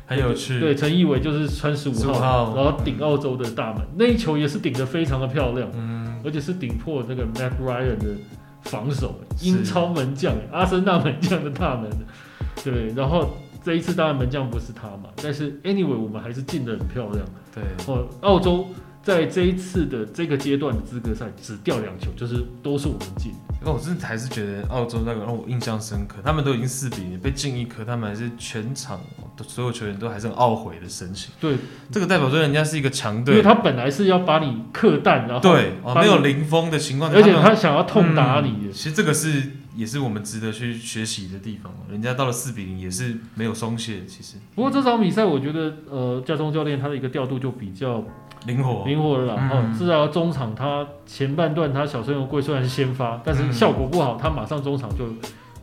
[0.07, 8.17] 很有趣，对，陈奕玮就是穿十五号，号，然后顶澳洲的大门，嗯、那一球也是顶得非常的漂亮，嗯，而且是顶破那个 Matt Ryan 的
[8.63, 11.91] 防守，英超门将，阿森纳门将的大门，
[12.65, 13.37] 对，然后。
[13.67, 17.27] 这一次当然门将不是他嘛，但是 anyway 我们还是进得很漂亮。
[17.53, 18.69] 对，哦，澳洲
[19.03, 23.33] 在这一次的这个阶段的资格赛只掉两球，就是都是我们进。
[23.61, 31.33] 那我真的还是觉得澳洲那个让我印象深刻，他们都已经四比零被进一颗，他们还是全场的所有球员都还是很懊悔的神情。
[31.41, 31.57] 对，
[31.91, 38.73] 这个代表说人家是一个强队，因为他本来是要把你克弹，然后对，哦，没有零封的情况，而且他想要痛打你，嗯。
[38.73, 39.51] 其实这个是。
[39.77, 41.71] 也是我们值得去学习的地方。
[41.91, 44.07] 人家到了四比零也是没有松懈。
[44.07, 48.03] 其实，不过这场比赛我觉得，呃，家中教练他的一个调度就比较
[48.47, 49.51] 灵活，灵活了啦。
[49.53, 55.05] 哦、嗯，至少中场他前半段他小胜油贵虽然是先发，但是效果不好，他马上中场就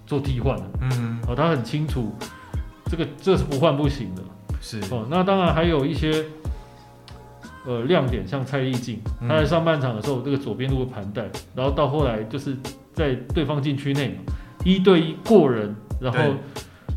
[0.06, 0.66] 做替换了。
[0.82, 2.16] 嗯，哦，他很清楚
[2.86, 4.22] 这个这是不换不行的。
[4.62, 6.26] 是哦，那当然还有一些
[7.66, 12.58] 呃亮点，像蔡丽静，他在上半场的时候这个左边路的盘带，然后到后来就是。
[12.96, 14.16] 在对方禁区内，
[14.64, 16.20] 一对一过人，然后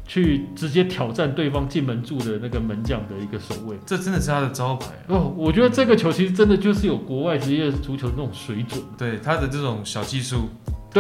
[0.07, 5.33] 去直接挑战对方进门柱的那个门将的一个守卫，这真的是他的招牌哦。
[5.35, 10.51] 我觉得这个球其实真的就是有国外职业足球的那种水准，对他的这种小技术，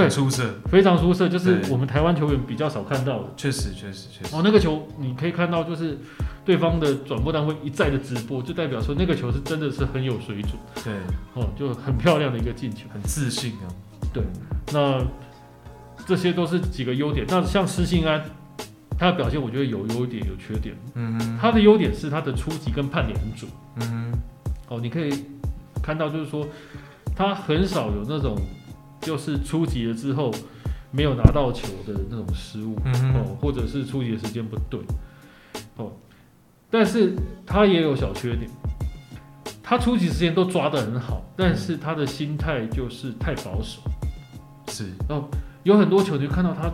[0.03, 3.29] 对出色，非常出色，就是我们台湾球员比较少看到的。
[3.35, 4.37] 确实，确实，确实。
[4.37, 5.99] 哦，那个球你可以看到，就是
[6.45, 10.53] 对方的转播单位一再的直播，就代表说那个球是真的是很有水准。
[10.85, 10.93] 对，
[11.33, 13.65] 哦，就很漂亮的一个进球，很自信啊。
[14.13, 14.23] 对。
[14.71, 15.03] 那
[16.07, 17.25] 这些都是几个优点。
[17.31, 18.23] 那像施信安，
[18.99, 20.77] 他的表现我觉得有优点有缺点。
[20.95, 23.51] 嗯哼，他的优点是他的出击跟判点很准。
[23.77, 24.19] 嗯哼，
[24.69, 25.25] 哦，你可以
[25.83, 26.47] 看到就是说，
[27.15, 28.37] 他很少有那种
[29.07, 30.35] 就是出击了之后
[30.90, 32.77] 没有拿到球的那种失误。
[32.85, 34.81] 嗯，哦，或者是出击的时间不对。
[35.77, 35.92] 哦，
[36.69, 37.14] 但是
[37.47, 38.51] 他也有小缺点，
[39.62, 43.81] 他出击时间都抓得很好，但是他的心态就是太保守。
[44.66, 45.29] 是哦，
[45.62, 46.69] 有很多球你就看到他，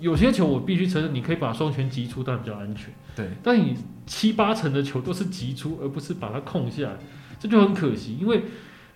[0.00, 2.90] 有些球我必须承认，你可以把双拳击出，但比较安全。
[3.14, 6.96] 对，但你七八成的球都是击出，而不是把它控下来，
[7.38, 8.16] 这就很可惜。
[8.18, 8.44] 因为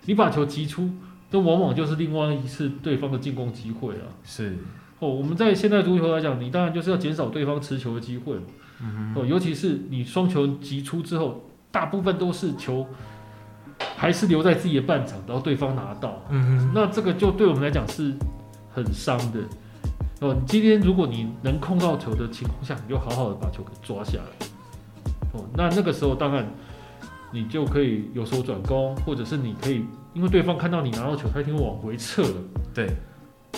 [0.05, 0.89] 你把球击出，
[1.35, 4.07] 这往往就是另外一次对方的进攻机会啊。
[4.23, 4.57] 是
[4.99, 8.35] 哦，我们在现代足球来讲，你当然就是要减少对方持球的机会。
[8.81, 9.21] 嗯哼。
[9.21, 12.87] 哦，尤其是你双球击出之后，大部分都是球。
[13.97, 18.13] 还是留在自己的半场，然后对方拿到，嗯哼，那这个就对我们来讲是
[18.73, 19.39] 很伤的。
[20.21, 24.47] 哦，今天如果你能控到球的情况下，你就好好的把球给抓下来。
[25.33, 26.47] 哦，那那个时候当然
[27.31, 29.83] 你就可以有所转攻，或者是你可以
[30.15, 32.33] 因为对方看到你拿到球，他一定会往回撤的，
[32.73, 32.87] 对，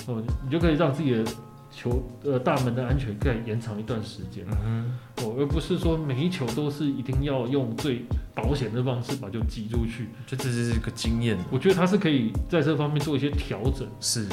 [0.08, 1.24] 哦，你就可以让自己的。
[1.70, 11.38] 球呃大门的安全盖延长一段时间，嗯哼，哦，而不是说每一球都是一定要用最保险的方式把球击出去，这这是一个经验。
[11.52, 13.88] 我觉得他是可以在这方面做一些调整。
[14.00, 14.26] 是，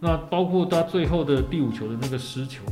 [0.00, 2.62] 那包括他最后的第五球的那个失球，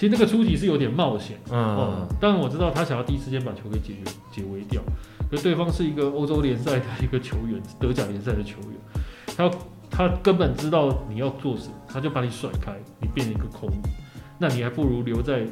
[0.00, 4.80] 其实那个出击是有点冒险，嗯，哦，当然我知道他想要第一时间把球给解决解围掉，
[5.30, 8.80] 可对方是一个欧洲联赛的一个球员，德甲联赛的球员，
[9.36, 9.50] 他。
[9.92, 13.68] 他根本知道你要做什么，他就把你甩开，你变成一个空，
[14.38, 15.44] 那你还不如留在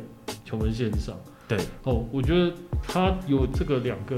[0.44, 1.12] 球门线上。
[1.48, 4.16] 对，哦，我觉得他有这个两个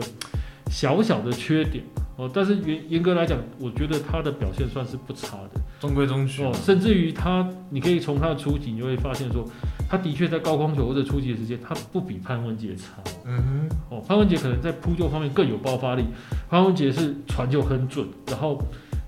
[0.71, 1.83] 小小的缺点
[2.17, 6.53] 哦，但是严严格来讲，我觉得他的表现算是不差的，中规中矩哦。
[6.53, 9.43] 甚至于他，你可以从他的初级，你就会发现说，
[9.91, 13.03] 他的确在高空球或者出击的时间，他不比潘文杰差。
[13.25, 16.05] 嗯哼，哦，潘文杰可能在扑救方面更有爆发力，
[16.49, 18.63] 潘文杰是传球很准，然后。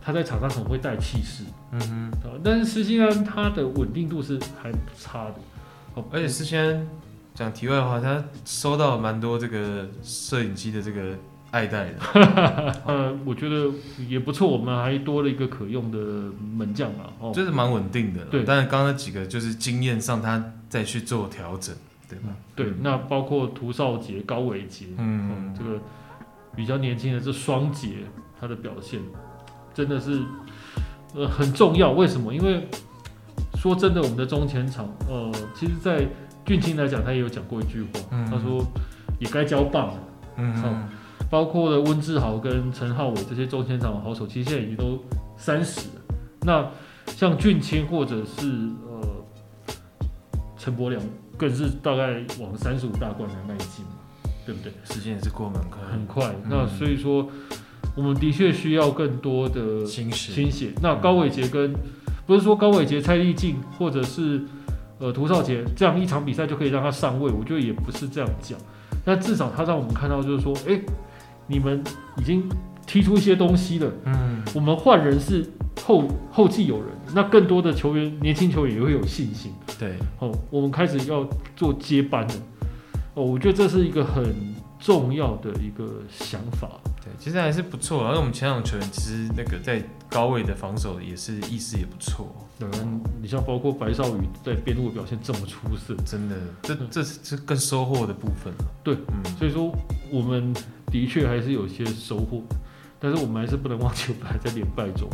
[0.05, 2.11] 他在场上很会带气势，嗯哼，
[2.43, 4.69] 但是施信安他的稳定度是还
[4.99, 5.35] 差的，
[5.95, 6.85] 哦，而且施信安
[7.37, 11.17] 讲题外话，他收到蛮多这个摄影机的这个
[11.53, 11.99] 爱戴的，
[12.85, 13.71] 呃，我觉得
[14.09, 15.99] 也不错，我们还多了一个可用的
[16.57, 21.77] 门将嘛，哦，就是蛮稳定的，对，但是刚刚那几个就是经验上他再去做调整，
[22.09, 22.35] 对吧？
[22.57, 25.79] 对，那包括涂少杰、高伟杰，嗯，嗯，这个
[26.57, 27.89] 比较年轻的这双杰，
[28.41, 28.99] 他的表现。
[29.75, 30.23] 真的是，
[31.15, 31.93] 呃，很重要。
[31.93, 32.35] 为什么？
[32.35, 32.67] 因为
[33.57, 36.07] 说真的，我们的中前场，呃，其实，在
[36.43, 38.65] 俊卿来讲，他也有讲过一句话，嗯、他说
[39.19, 40.01] 也该交棒了。
[40.39, 40.89] 嗯，嗯，
[41.29, 44.99] 包括了温志豪跟陈浩伟这些中前场的好手，其实现在已经都
[45.37, 45.95] 三十了。
[46.41, 46.67] 那
[47.09, 48.92] 像俊卿或者是呃
[50.63, 51.03] 陈柏良，
[51.37, 53.85] 更是大概往三十五大关来迈进。
[54.45, 54.73] 对不对？
[54.83, 56.35] 时间也是过蛮快，很快。
[56.51, 57.29] 那所以说，
[57.95, 60.33] 我们的确需要更多的新血。
[60.33, 60.73] 新血。
[60.83, 61.73] 那高伟杰跟
[62.27, 64.43] 不是说高伟杰、蔡丽静或者是
[64.99, 68.59] 呃涂少杰这样一场比赛就可以让他上位，我觉得也不是这样讲。
[69.05, 70.81] 那至少他让我们看到，就是说，哎，
[71.47, 71.81] 你们
[72.19, 72.43] 已经
[72.87, 73.93] 踢出一些东西的。
[74.05, 75.49] 嗯，我们换人是
[75.85, 79.53] 后后继有人，那更多的球员，年轻球员也会有信心。
[79.79, 82.35] 对，哦，我们开始要做接班了。
[83.15, 84.35] 哦，我觉得这是一个很
[84.79, 86.69] 重要的一个想法。
[87.05, 88.05] 对，其实还是不错。
[88.05, 92.35] 然后我们前场球员其实那个在高位的防守也是意识也不错。
[92.59, 98.65] 当然，你像包括白少宇在边路的表现这么出色，真的，这这是这更收获的部分了。
[98.85, 99.75] 对，嗯，所以说
[100.13, 100.55] 我们
[100.87, 102.41] 的确还是有些收获，
[103.03, 105.11] 但是我们还是不能忘记我们还在连败中。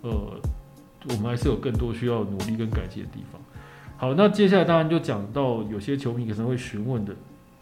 [0.00, 0.40] 呃，
[1.10, 3.40] 我们还是有更多需要努力跟改进的地方。
[3.98, 7.14] 好，那接下来当然就讲到有些球迷可能会询问的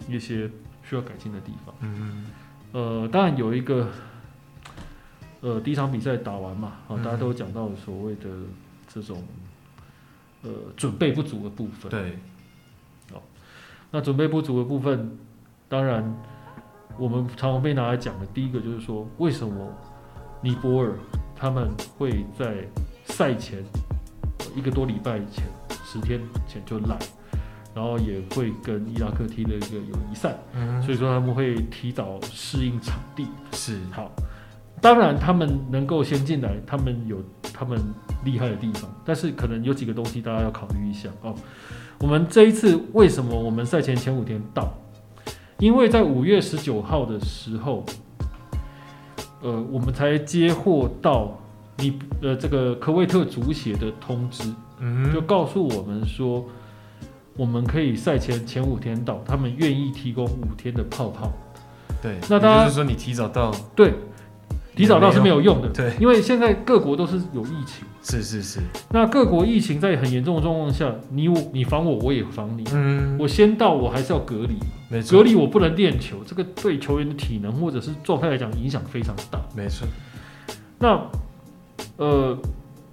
[0.08, 0.48] 一些
[0.82, 1.74] 需要改进的地方。
[1.80, 2.26] 嗯，
[2.72, 3.88] 呃，当然有一个，
[5.40, 8.28] 呃，第一场比赛打完嘛，好，大家都讲到所谓的。
[8.94, 9.24] 这种
[10.42, 12.18] 呃准备不足的部分，对，
[13.10, 13.22] 哦，
[13.90, 15.16] 那准备不足的部分，
[15.66, 16.14] 当然
[16.98, 19.54] 我们常常被拿来讲的，第一个就是说，为什么
[20.40, 20.92] 尼泊尔
[21.34, 22.66] 他们会在
[23.04, 23.62] 赛前
[24.54, 25.44] 一个多礼拜前，
[25.84, 26.98] 十天前就来，
[27.74, 34.10] 然后也会跟伊拉克踢了一个友谊赛，嗯，所以说他们会提早适应场地，是好，
[34.80, 37.78] 当然他们能够先进来，他们有他们。
[38.24, 41.34] 厉害的地方，但是可能有几个东西大家要考虑一下哦。
[41.98, 44.72] 我们这一次为什么我们赛前前五天到？
[45.58, 47.84] 因为在五月十九号的时候，
[49.42, 51.38] 呃，我们才接获到
[51.78, 56.44] 你呃这个科威特足协的通知，嗯，就告诉我们说，
[57.36, 61.30] 我们可以赛前前五天到，他们愿意提供五天的泡泡。
[62.02, 63.94] 对，那当然就是说你提早到，对。
[64.74, 68.60] 提早到是没有用的，对，因为现在各国都是有疫情，是是是。
[68.90, 74.54] 那各国疫情在很严重的状况下，你我你防我，我也防你，嗯，我先到，我还是要隔离，
[74.88, 79.86] 没错，隔离我不能练球，这个对球员的体能或者是状态来讲影响非常大，没错。
[80.78, 81.00] 那
[81.98, 82.36] 呃，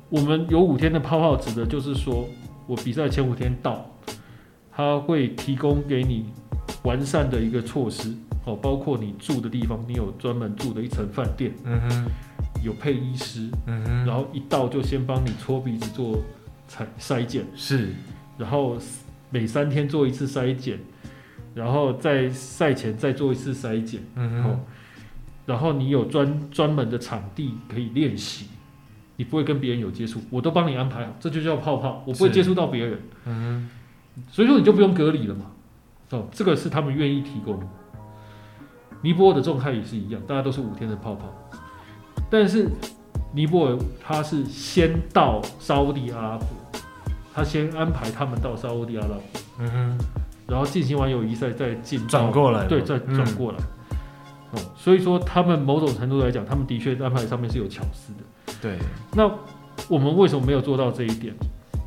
[0.10, 2.28] 我们有五天的泡泡，指的就是说
[2.68, 3.90] 我比赛前五天到，
[4.70, 6.26] 他会提供给你
[6.84, 8.14] 完善的一个措施。
[8.46, 12.06] 哦，包括你住的地方，你有专门住的一层饭店，嗯哼，
[12.64, 16.20] 有配医师，嗯哼，然后一到就先帮你搓鼻子做
[16.68, 17.90] 采筛检，是，
[18.38, 18.78] 然后
[19.30, 20.80] 每三天做一次筛检，
[21.54, 24.60] 然后在赛前再做一次筛检，嗯哼，
[25.46, 28.48] 然后你有专专门的场地可以练习，
[29.18, 33.70] 你不会跟别人有接触，我都帮你安排好，这就叫泡泡，我不会接触到别人，嗯
[34.16, 35.46] 哼，所以说你就不用隔离了嘛，
[36.12, 37.62] 哦，这个是他们愿意提供。
[39.02, 41.34] 尼泊尔的状态也是一样，大家都是五天的泡泡，
[42.30, 42.70] 但是
[43.34, 46.48] 尼泊尔他是先到沙乌地阿拉伯，
[47.34, 50.06] 他先安排他们到沙乌地阿拉伯，嗯哼，
[50.48, 53.58] 然后进行完友谊赛再进转过来，对，再转过来，
[54.52, 58.78] 哦、嗯，所以说他们某种程度来讲，他们的确安排上面是有巧思的，对。
[59.14, 59.32] 那
[59.88, 61.34] 我们为什么没有做到这一点？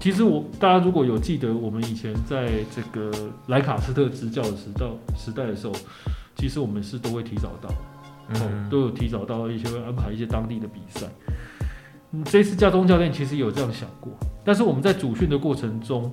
[0.00, 3.12] 其实我大家如果有记得我们以前在这个
[3.48, 5.74] 莱卡斯特执教的时到时代的时候。
[6.36, 7.68] 其实我们是都会提早到，
[8.28, 11.06] 嗯，都有提早到一些会安排一些当地的比赛。
[12.12, 14.12] 嗯，这次家中教练其实有这样想过，
[14.44, 16.12] 但是我们在主训的过程中，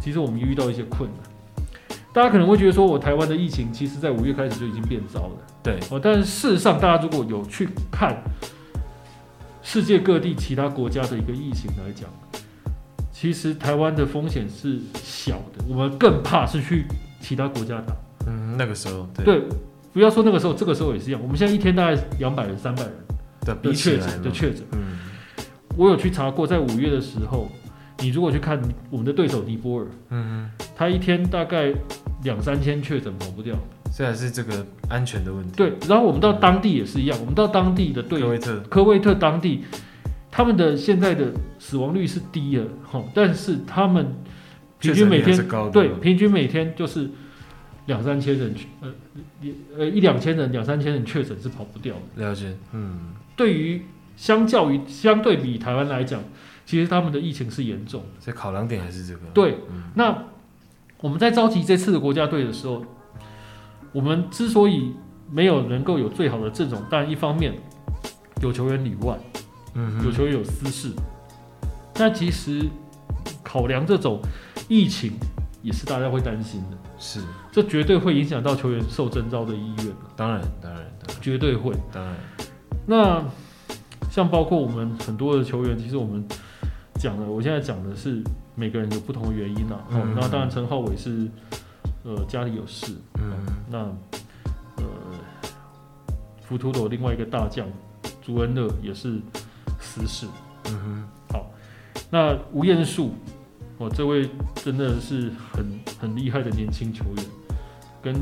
[0.00, 1.98] 其实我们遇到一些困难。
[2.12, 8.22] 大家可能会觉得说，我台湾的疫情其实在五月开始就已经变糟了，对，哦，但是事实上，大家如果有去看
[9.62, 12.08] 世界各地其他国家的一个疫情来讲，
[13.10, 16.84] 其实台湾的风险是小的，我们更怕是去
[17.20, 17.96] 其他国家打。
[18.26, 19.42] 嗯，那个时候对，对，
[19.92, 21.20] 不要说那个时候，这个时候也是一样。
[21.22, 22.92] 我们现在一天大概两百人、三百人
[23.62, 24.64] 的确诊的确诊。
[24.72, 24.98] 嗯，
[25.76, 27.50] 我有去查过，在五月的时候，
[27.98, 28.60] 你如果去看
[28.90, 31.72] 我们的对手尼泊尔，嗯，他一天大概
[32.22, 33.54] 两三千确诊跑不掉。
[33.96, 35.52] 这还是这个安全的问题。
[35.56, 39.64] 对，然后我们到当地也是一样，我们到当地的对科威特，科威特当地，
[40.30, 41.26] 他们的现在的
[41.58, 44.12] 死亡率是低的，哈，但是他们
[44.80, 47.08] 平均每天对平均每天就是。
[47.86, 48.88] 两三千人，呃，
[49.76, 52.24] 呃一两千人，两三千人确诊是跑不掉的。
[52.24, 53.82] 了解，嗯，对于
[54.16, 56.22] 相较于相对比台湾来讲，
[56.64, 58.20] 其实他们的疫情是严重的。
[58.20, 59.20] 所以考量点还是这个。
[59.34, 60.24] 对，嗯、那
[61.00, 62.82] 我们在召集这次的国家队的时候，
[63.92, 64.94] 我们之所以
[65.30, 67.52] 没有能够有最好的阵容，但一方面
[68.40, 69.14] 有球员里外，
[69.74, 70.90] 嗯，有球员有私事，
[71.92, 72.62] 但其实
[73.42, 74.22] 考量这种
[74.68, 75.12] 疫情。
[75.64, 76.76] 也是大家会担心的。
[76.98, 79.86] 是，这绝对会影响到球员受征召的意愿。
[80.14, 81.72] 当然，当然，当然，绝对会。
[81.90, 82.14] 当然，
[82.86, 83.24] 那
[84.10, 86.22] 像包括我们很多的球员，其实我们
[86.96, 88.22] 讲的，我现在讲的是
[88.54, 89.82] 每个人有不同的原因啊。
[89.88, 90.14] 嗯，嗯。
[90.20, 91.26] 那当然，陈浩伟是
[92.02, 92.94] 呃家里有事。
[93.14, 93.46] 嗯。
[93.70, 93.78] 那
[94.76, 94.84] 呃，
[96.42, 97.66] 浮屠的另外一个大将
[98.20, 99.18] 朱恩乐也是
[99.80, 100.26] 私事。
[100.66, 101.08] 嗯哼。
[101.32, 101.50] 好，
[102.10, 103.14] 那吴彦树。
[103.84, 107.24] 哦，这位真的是很很厉害的年轻球员，
[108.00, 108.14] 跟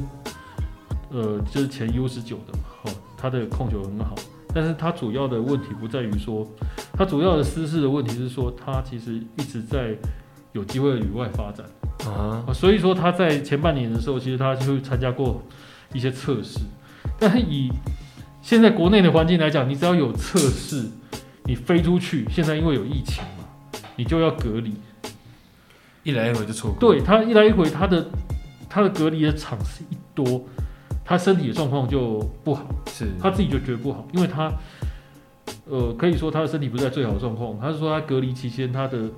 [1.11, 4.15] 呃就是前 U 十九的嘛，哦，他的控球很好，
[4.53, 6.45] 但是他主要的问题不在于说，
[6.95, 9.97] 他主要的私事的问题是说，他其实一直在
[10.53, 11.65] 有机会旅外发展
[12.11, 15.41] 啊，所以说他在前半年的时候，其实他就参加过
[15.93, 16.59] 一些测试，
[17.21, 17.71] 但是以
[18.41, 20.89] 现在国内的环境来讲，你只要有测试，
[21.45, 24.75] 你飞出去，现在因为有疫情嘛，你就要隔离。
[26.03, 26.81] 一来一回就错过。
[26.81, 28.07] 对，他一来一回，他的
[28.69, 30.45] 他的隔离的场次一多，
[31.05, 33.09] 他身体的状况就不好，是。
[33.21, 34.53] 他自己就觉得不好，因为他
[35.67, 37.59] 呃可以说他的身体不在最好的状况。
[37.61, 39.09] 他是说他隔离期间他的，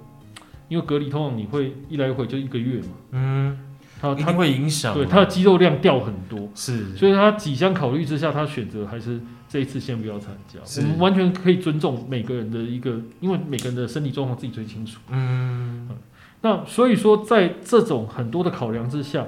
[0.68, 3.58] 因为隔离通常你会一来一回就一个月嘛，嗯，
[4.00, 10.58] 他他会影响，对他的肌肉量掉很多，是，所以他几项考虑之下，他选择还是这一次先不要参加。
[10.82, 15.88] 我们完全可以尊重每个人的一个，因为每个人的身体状况自己最清楚，嗯。
[15.88, 15.96] 嗯
[16.44, 19.24] 那所以说，在这种很多的考量之下，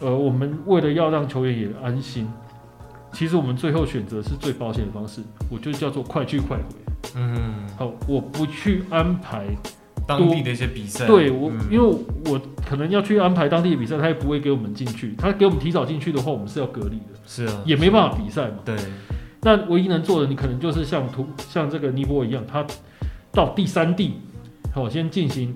[0.00, 2.28] 呃，我们为了要让球员也安心，
[3.12, 6.64] 其实我们最后选择是最保险的方式，我就叫做快去快回。
[7.14, 9.46] 嗯，好，我不去安排
[10.04, 11.06] 当地的一些比赛。
[11.06, 15.14] 对我，嗯、因为我可能要去安排当地的比赛，他也不会给我们进去。
[15.16, 17.14] 他给我们提早进去的话，我们是要隔离的。
[17.24, 18.56] 是啊，也没办法比赛嘛。
[18.64, 18.74] 对。
[19.42, 22.66] 那唯一能做的，你可能就是像图像这个尼泊尔一样，他
[23.30, 24.14] 到第三地，
[24.74, 25.54] 好，先进行。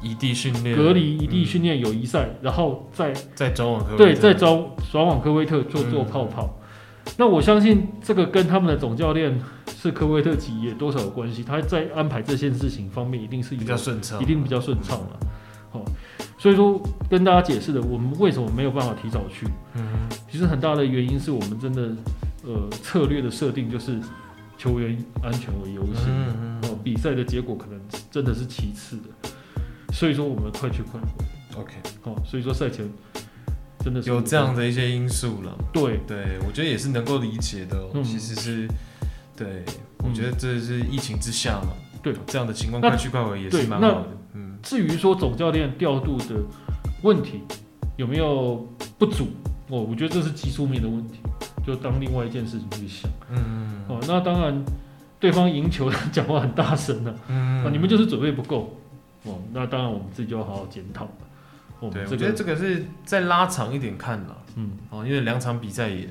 [0.00, 6.58] 异地训练，隔离异地训练友谊赛，嗯、然后再再转往科对，再转转往科威特做做泡泡。
[7.06, 9.40] 嗯、那我相信这个跟他们的总教练
[9.76, 15.20] 是科威特企业多少有关系，他在安排这件事情方面一定是比较顺畅，一定比较顺畅了。
[15.70, 15.92] 好、嗯，
[16.38, 19.46] 所以说跟大家解释的，我们为什么没有办法提早去？
[19.74, 19.86] 嗯，
[20.30, 21.90] 其实很大的原因是我们真的
[22.44, 23.98] 呃策略的设定就是
[24.56, 27.78] 球员安全为优先，嗯嗯嗯，比赛的结果可能
[28.10, 29.30] 真的是其次的。
[29.92, 32.88] 所以说我们快去快回，OK，好，所以说赛前
[33.84, 35.52] 真的是有这样的一些因素了。
[35.72, 37.76] 对对，我觉得也是能够理解的。
[37.94, 38.68] 嗯、其实是，
[39.36, 39.64] 对，
[39.98, 41.72] 我觉得这是疫情之下嘛，
[42.02, 44.08] 对这样的情况快去快回也是蛮好的。
[44.34, 46.36] 嗯，至于说总教练调度的
[47.02, 47.40] 问题
[47.96, 48.66] 有没有
[48.98, 49.28] 不足，
[49.68, 51.20] 哦，我觉得这是技术面的问题，
[51.66, 53.10] 就当另外一件事情去想。
[53.30, 53.84] 嗯嗯。
[53.88, 54.64] 哦，那当然，
[55.18, 58.76] 对方赢球讲话很大声了，嗯，你们就是准备不够。
[59.24, 61.10] 哦，那当然我们自己就要好好检讨了。
[61.80, 64.36] 哦，对，我觉得这个是再拉长一点看了。
[64.56, 66.08] 嗯，哦，因为两场比赛也，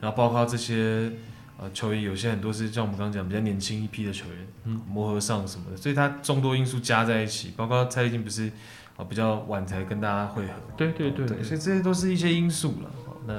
[0.00, 1.10] 然后包括这些
[1.58, 8.50] 呃球员，有些很多是像我们刚刚讲比较年轻一批的球员，嗯，磨合上什么的，所以他众多因素加在一起，包括蔡立金不是
[8.96, 12.90] 啊比较晚才跟大家会合，对对对，对，所以这些都是一些因素了。
[13.26, 13.34] 那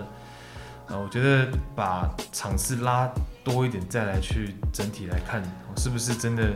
[0.94, 3.12] 啊，我觉得把场次拉
[3.44, 5.42] 多一点，再来去整体来看，
[5.78, 6.54] 是不是真的？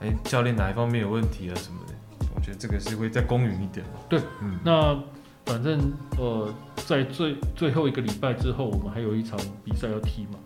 [0.00, 1.54] 哎，教练哪一方面有问题啊？
[1.56, 1.94] 什么的？
[2.34, 3.84] 我觉得这个是会再公允一点。
[4.08, 4.98] 对，嗯，那
[5.44, 6.52] 反正呃，
[6.86, 10.38] 在最最后一个礼拜之后，我们还有一场比赛要踢嘛。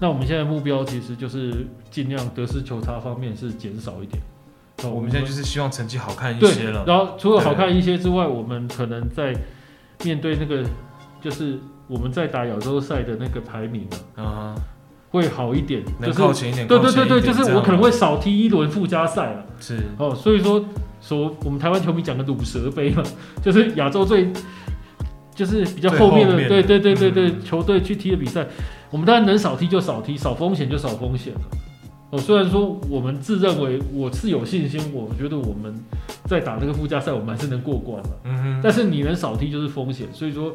[0.00, 4.22] 那我们现在目标其实就是尽量得失球差方面是减少一点。
[4.78, 6.84] 那，我们现在就是希望成绩好看一些了。
[6.86, 9.34] 然后除了好看一些之外，我们可能在
[10.04, 10.64] 面对那个
[11.20, 11.58] 就是
[11.88, 14.22] 我们在打亚洲赛的那个排名啊。
[14.22, 14.54] 啊
[15.10, 19.44] 会好一点，能靠前一点，对对对对，就是我可能会少踢一轮附加赛了。
[19.58, 20.64] 是哦，所以说
[21.00, 23.02] 说我们台湾球迷讲的卤蛇杯嘛，
[23.42, 24.30] 就是亚洲最
[25.34, 28.46] 就是比较后面的，对对对对对，嗯、球队去踢的比赛，
[28.90, 31.40] 我们当然能少踢就少踢，少风险就少风险了。
[32.10, 35.74] 哦，虽然说我们自认为我是有信心，我觉得我们
[36.26, 38.10] 在打这个附加赛，我们还是能过关了。
[38.24, 40.52] 嗯哼，但是你能少踢就是风险，所以说。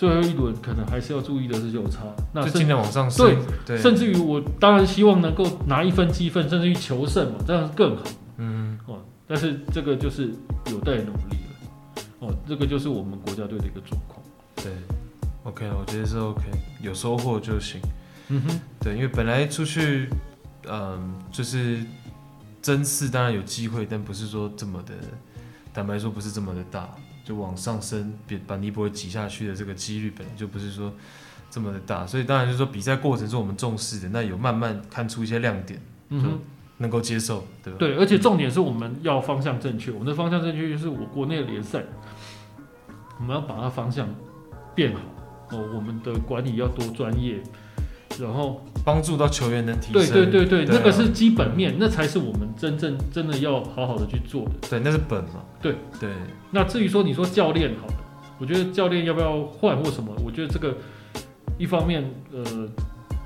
[0.00, 3.26] 最后一轮可能还是要注意的是有差，那尽量往上升。
[3.26, 3.36] 对，
[3.66, 8.04] 对甚至于我当然希望能够拿一分积分，甚至于求胜嘛，这样更好。
[8.38, 10.32] 嗯哦，但是这个就是
[10.70, 12.02] 有待努力了。
[12.20, 14.22] 哦，这个就是我们国家队的一个状况。
[14.56, 14.72] 对
[15.44, 16.44] ，OK，我觉得是 OK，
[16.80, 17.78] 有收获就行。
[18.28, 20.08] 嗯哼，对，因为本来出去，
[20.66, 21.84] 嗯，就是
[22.62, 24.94] 争四当然有机会，但不是说这么的，
[25.74, 26.88] 坦白说不是这么的大。
[27.30, 30.92] 就往上升，别把尼泊尔挤下去的这个几率本来就不是说
[31.48, 36.38] 这么的大，所以当然就是说比赛过程中我们重视的，那有慢慢看出一些亮点，嗯哼，
[36.78, 37.78] 能够接受，对吧？
[37.78, 41.84] 对，而且重点是我们要方向正确，我们的方向正确就是我国内的联赛，
[43.20, 44.08] 我们要把它方向
[44.74, 45.00] 变好
[45.56, 47.40] 哦，我们的管理要多专业，
[48.18, 50.12] 然后帮助到球员能提升。
[50.12, 54.68] 对对对对，那个是基本面，那才是我们真正真的要好好的去做的。
[54.68, 55.42] 对，那是本嘛。
[55.60, 56.10] 对对。
[56.50, 57.94] 那至于说你说教练好了，
[58.38, 60.76] 我觉得教练要不要换或什么，我觉得这个
[61.58, 62.68] 一方面呃。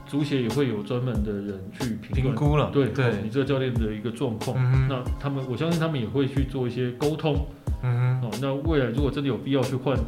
[0.06, 4.54] 足协也会有专门的人去评估了，对对你这个教练的一个状况。
[4.56, 7.46] 嗯、那他们，我相信他们也会去做一些沟通。
[7.82, 9.98] 嗯哼哦，那未来如果真的有必要去换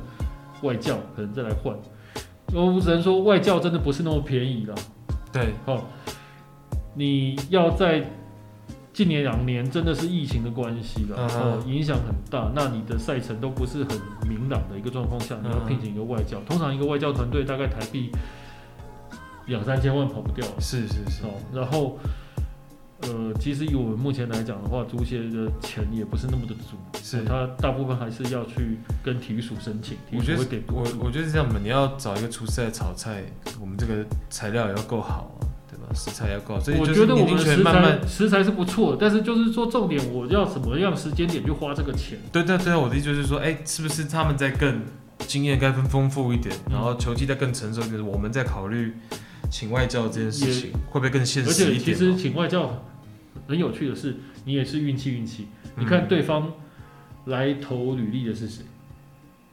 [0.63, 1.75] 外教，可能再来换。
[2.53, 4.75] 我只能说外教真的不是那么便宜啦。
[5.37, 5.85] 对，哦，
[6.95, 8.05] 你要在
[8.93, 12.51] 近年两年真的是疫情的关系了，嗯，哦，影响很大。
[12.55, 18.11] 那你的赛程都不是很明朗的一个状况下，你要聘请一个外教，嗯，通常一个外教团队大概台币。
[19.49, 21.23] 两三千万跑不掉，是是是。
[21.23, 21.97] 哦，然后，
[23.03, 29.97] 呃，其实以我们目前来讲的话，足协的钱也不是那么的足，是他大部分还是要去跟体育署申请。
[30.13, 33.23] 我觉得我我觉得是这样嘛，你要找一个厨师来炒菜，
[33.61, 35.87] 我们这个材料也要够好啊，对吧？
[35.95, 42.19] 食材要够好，所以我觉得我们食材食材是不错的，但是就是说重点，我要什么样时间点去花这个钱？
[42.33, 44.81] 对对对，我的意思就是说，哎，是不是他们在更
[45.19, 48.95] 经验该更丰富一点，然后球技再更成熟一点，我们在考虑。
[49.51, 51.71] 请外教这件事情会不会更现实一点？
[51.71, 52.83] 而且其实请外教
[53.49, 55.49] 很有趣的是，你也是运气运气。
[55.77, 56.53] 你看对方
[57.27, 58.65] 来投履历的是谁？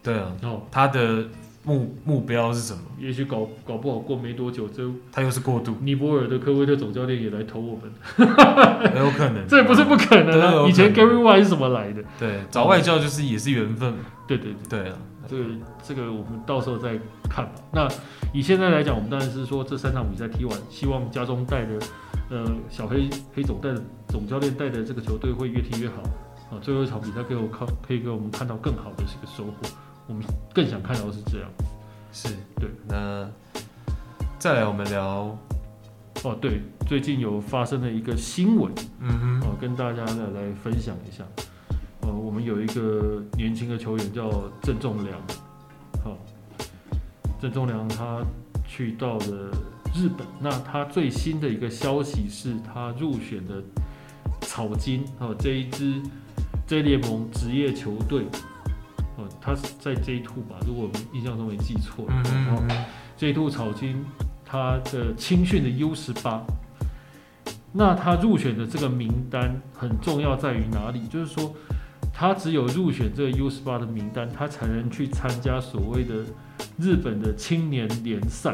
[0.02, 1.26] 对啊，然后他的
[1.64, 2.82] 目目标是什么？
[3.00, 5.76] 也许搞搞不好过没多久就他又是过渡。
[5.82, 9.48] 尼泊尔的科威特总教练也来投我们，很 有可能。
[9.48, 10.68] 这也不是不可能啊！
[10.68, 12.04] 以前 Gary White 是怎么来的？
[12.20, 13.94] 对，找外教就是也是缘分。
[14.28, 14.98] 对对对，对啊。
[15.34, 15.50] 这个
[15.82, 17.52] 这个我们到时候再看吧。
[17.72, 17.88] 那
[18.32, 21.80] 以现在来讲，我们当然是说这三场比赛踢完，希望家中带的
[22.30, 26.04] 呃小黑黑总带的总教练带的这个球队会越踢越好
[26.52, 26.60] 啊。
[26.62, 29.54] 最后一场比赛给我看，可以给我们看到更好的这个收获。
[30.08, 30.24] 我们
[30.54, 31.50] 更想看到的是这样。
[32.12, 32.30] 是
[32.60, 32.70] 对。
[32.88, 33.28] 那
[34.38, 35.36] 再来我们聊
[36.24, 41.24] 哦，对，最近有发生了一个新闻，嗯哼，哦，跟大家呢来分享一下。
[42.06, 44.30] 呃，我们有一个年轻的球员叫
[44.62, 45.18] 郑仲良，
[46.04, 46.18] 好、哦，
[47.42, 48.22] 郑仲良他
[48.68, 49.52] 去到了
[49.96, 53.64] 日本，那他最新的一个消息是他入选的
[54.42, 56.02] 草金，哦，这一支
[56.68, 58.26] J 联盟职业球队，
[59.16, 62.86] 哦，他是在 J2 吧，如果我们印象中没记错，嗯嗯嗯
[63.18, 64.04] ，J2 草金
[64.44, 66.42] 他的青训的 U18，
[67.72, 71.08] 那他入选的这个名单很重要在于哪里？
[71.08, 71.56] 就是说。
[72.14, 76.24] 他只有入选这个 U 十八的名单，他才能去参加所谓的
[76.78, 78.54] 日本的青年联赛。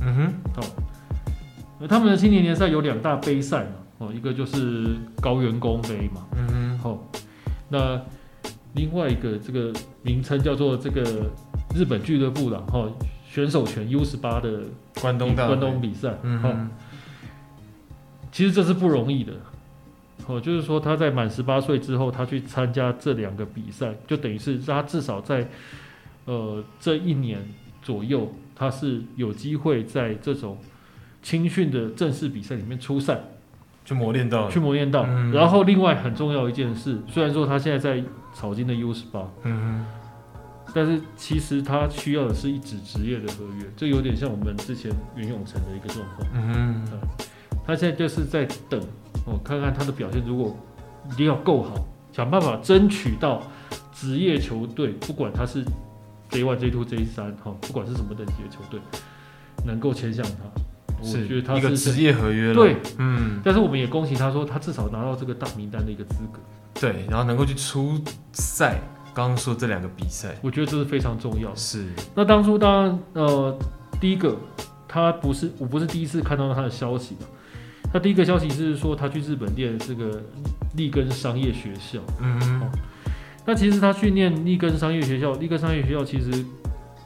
[0.00, 0.64] 嗯哼，哦，
[1.78, 6.98] 那他们的青年联赛有两大杯赛嘛，哦，一个就是高原工杯嘛，嗯哼，好、哦，
[7.68, 8.00] 那
[8.74, 9.72] 另外一个这个
[10.02, 11.30] 名称叫做这个
[11.74, 12.92] 日本俱乐部的哈、哦、
[13.28, 14.62] 选手权 U 十八的
[15.00, 16.68] 关东关东比赛，嗯哼、哦，
[18.32, 19.32] 其实这是不容易的。
[20.26, 25.46] 哦，就是说他在满十八岁之后，他去参加这两个比赛，就等于是他至少在
[26.24, 27.40] 呃这一年
[27.82, 30.56] 左右，他是有机会在这种
[31.22, 33.20] 青训的正式比赛里面出赛，
[33.84, 35.04] 去磨练到，去磨练到。
[35.06, 38.02] 嗯、然后另外很重要一件事，虽然说他现在在
[38.32, 39.84] 草金的 U 十八，嗯，
[40.72, 46.28] 但是其实他需要的是一纸职业的合约，这有点像我们之前袁永成的一个状况。
[46.32, 46.82] 嗯，
[47.66, 48.80] 他现在就是在等。
[49.24, 50.56] 我看看他的表现，如果
[51.10, 51.74] 一定要够好，
[52.12, 53.42] 想办法争取到
[53.92, 55.64] 职业球队，不管他是
[56.30, 58.80] J one、J two、J 三，哈，不管是什么等级的球队，
[59.64, 60.62] 能够签下他，
[61.00, 62.54] 我觉得他是一个职业合约了。
[62.54, 63.40] 对，嗯。
[63.44, 66.40] 但是我们也恭喜他说，他至少拿到这个大名单的一个资格。
[66.74, 68.00] 对，然后能够去出
[68.32, 68.80] 赛，
[69.14, 71.56] 刚刚说这两个比赛，我觉得这是非常重要的。
[71.56, 71.86] 是。
[72.14, 73.58] 那当初当然，呃，
[74.00, 74.36] 第一个，
[74.88, 77.16] 他不是，我不是第一次看到他的消息。
[77.94, 80.20] 他第一个消息是说，他去日本念这个
[80.76, 82.00] 立根商业学校。
[82.20, 82.70] 嗯哼、哦，
[83.46, 86.44] 那其实他去念立根商业学校，立根商业学校其实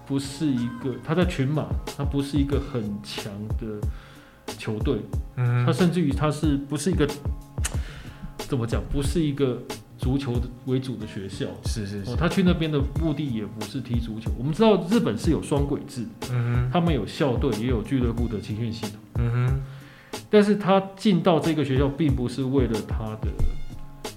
[0.07, 3.31] 不是一个，他在群马，他不是一个很强
[3.61, 3.87] 的
[4.57, 4.97] 球队。
[5.37, 7.07] 嗯，他甚至于他是不是一个
[8.39, 9.63] 怎么讲，不是一个
[9.99, 11.45] 足球的为主的学校。
[11.67, 12.11] 是是是。
[12.11, 14.31] 哦，他去那边的目的也不是踢足球。
[14.39, 18.93] 我们知道日本是有双轨制，嗯哼，他们有校队，也有俱乐部的青训系统。
[19.17, 19.61] 嗯哼。
[20.31, 23.29] 但是他进到这个学校，并不是为了他的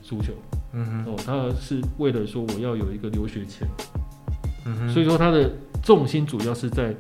[0.04, 0.34] 足球，
[0.74, 3.68] 嗯哼，哦，他是为了说我要有一个留学签，
[4.66, 5.50] 嗯哼，所以说他的
[5.82, 6.94] 重心主要是在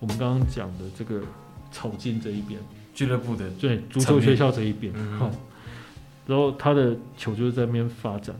[0.00, 1.20] 我们刚刚讲的这个
[1.70, 2.58] 草金这一边，
[2.92, 5.30] 俱乐部的对足球学校这一边，嗯，
[6.26, 8.34] 然后他的球就是在那边发展，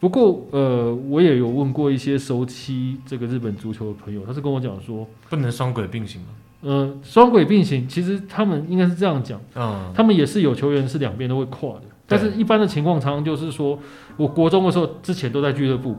[0.00, 6.28] 不过呃，我也有问过一些熟悉这个日本足球的朋友，他是跟我讲说，不能双轨并行吗？
[6.64, 13.78] 呃，双轨并行，其实他们应该是这样讲，嗯，他们也是有球员是两边都会跨的，但是一般的情况常常就是说，
[14.16, 15.94] 我国中的时候之前都在俱乐部，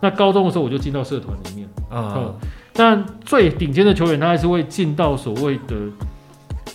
[0.00, 2.34] 那高中的时候我就进到社团里面，啊，嗯，
[2.72, 5.76] 但最顶尖的球员他还是会进到所谓的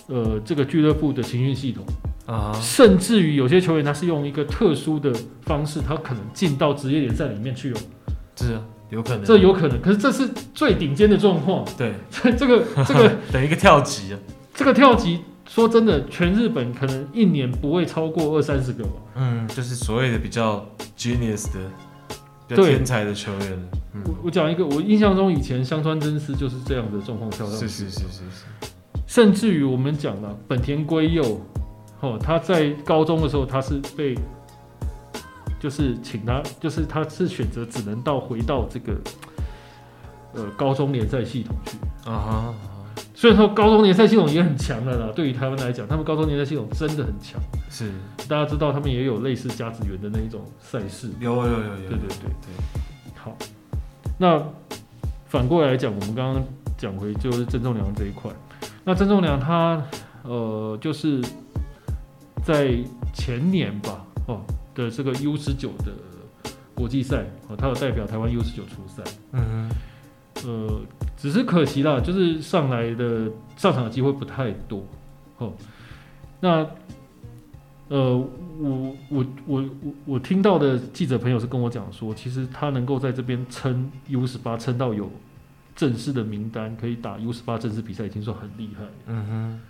[0.06, 1.84] 呃这个俱乐部的青训系统。
[2.26, 5.12] 啊，甚至于有些球员他是用一个特殊的
[5.42, 7.76] 方式，他可能进到职业联赛里面去哦。
[8.34, 8.62] 是啊，
[8.94, 9.80] 有可能，这有可能。
[9.82, 11.64] 可是这是最顶尖的状况。
[11.76, 11.92] 对，
[12.38, 14.18] 这个这个 等于一个跳级啊。
[14.54, 18.90] 这个跳级，说真的，全日本可能一年不会超过二三十个吧。
[19.16, 20.64] 嗯，就是所谓的比较
[20.96, 21.58] genius 的、
[22.48, 23.68] 比较天才的球员。
[23.94, 27.66] 嗯，我我讲一个，我印象中以前香川真司就是这样的状况跳上去。
[27.66, 28.70] 是是是是是。
[29.06, 31.40] 甚至于我们讲了本田圭佑。
[32.00, 34.14] 哦，他在高中的时候，他是被，
[35.64, 38.92] 就是请他，就是他是选择只能到回到这个，
[40.34, 42.52] 呃，高中联赛系统去啊。
[43.14, 47.40] 虽然说高中联赛系统也很强的啦，对于台湾来讲，他们高中联赛系统真的很强。
[47.70, 47.90] 是，
[48.28, 51.10] 大家知道他们也有类似甲子园的那一种赛事。
[51.18, 51.76] 有有有有。
[51.88, 53.14] 对对对对。
[53.14, 53.34] 好，
[54.18, 54.38] 那
[55.24, 56.44] 反过来讲，我们刚刚
[56.76, 58.30] 讲回就是郑仲良这一块。
[58.84, 59.82] 那郑仲良他
[60.24, 61.22] 呃就是。
[62.46, 62.76] 在
[63.14, 64.38] 前年吧，哦
[64.74, 65.92] 的这个 U 十九的
[66.74, 69.02] 国际赛，哦，他有代表台湾 U 十九出赛，
[69.32, 69.70] 嗯
[70.42, 70.80] 哼，呃，
[71.16, 74.84] 只是可惜啦，就是上来的上场的机会不太多，
[75.38, 75.52] 哦，
[76.40, 76.66] 那，
[77.88, 78.16] 呃，
[78.58, 85.10] 我我我我我听到的记者朋友是跟我讲说，其实他能够在这边撑 U 十八撑到有
[85.76, 89.60] 正式的名单可以打 U 十八正式比赛，已经算很厉害，嗯哼，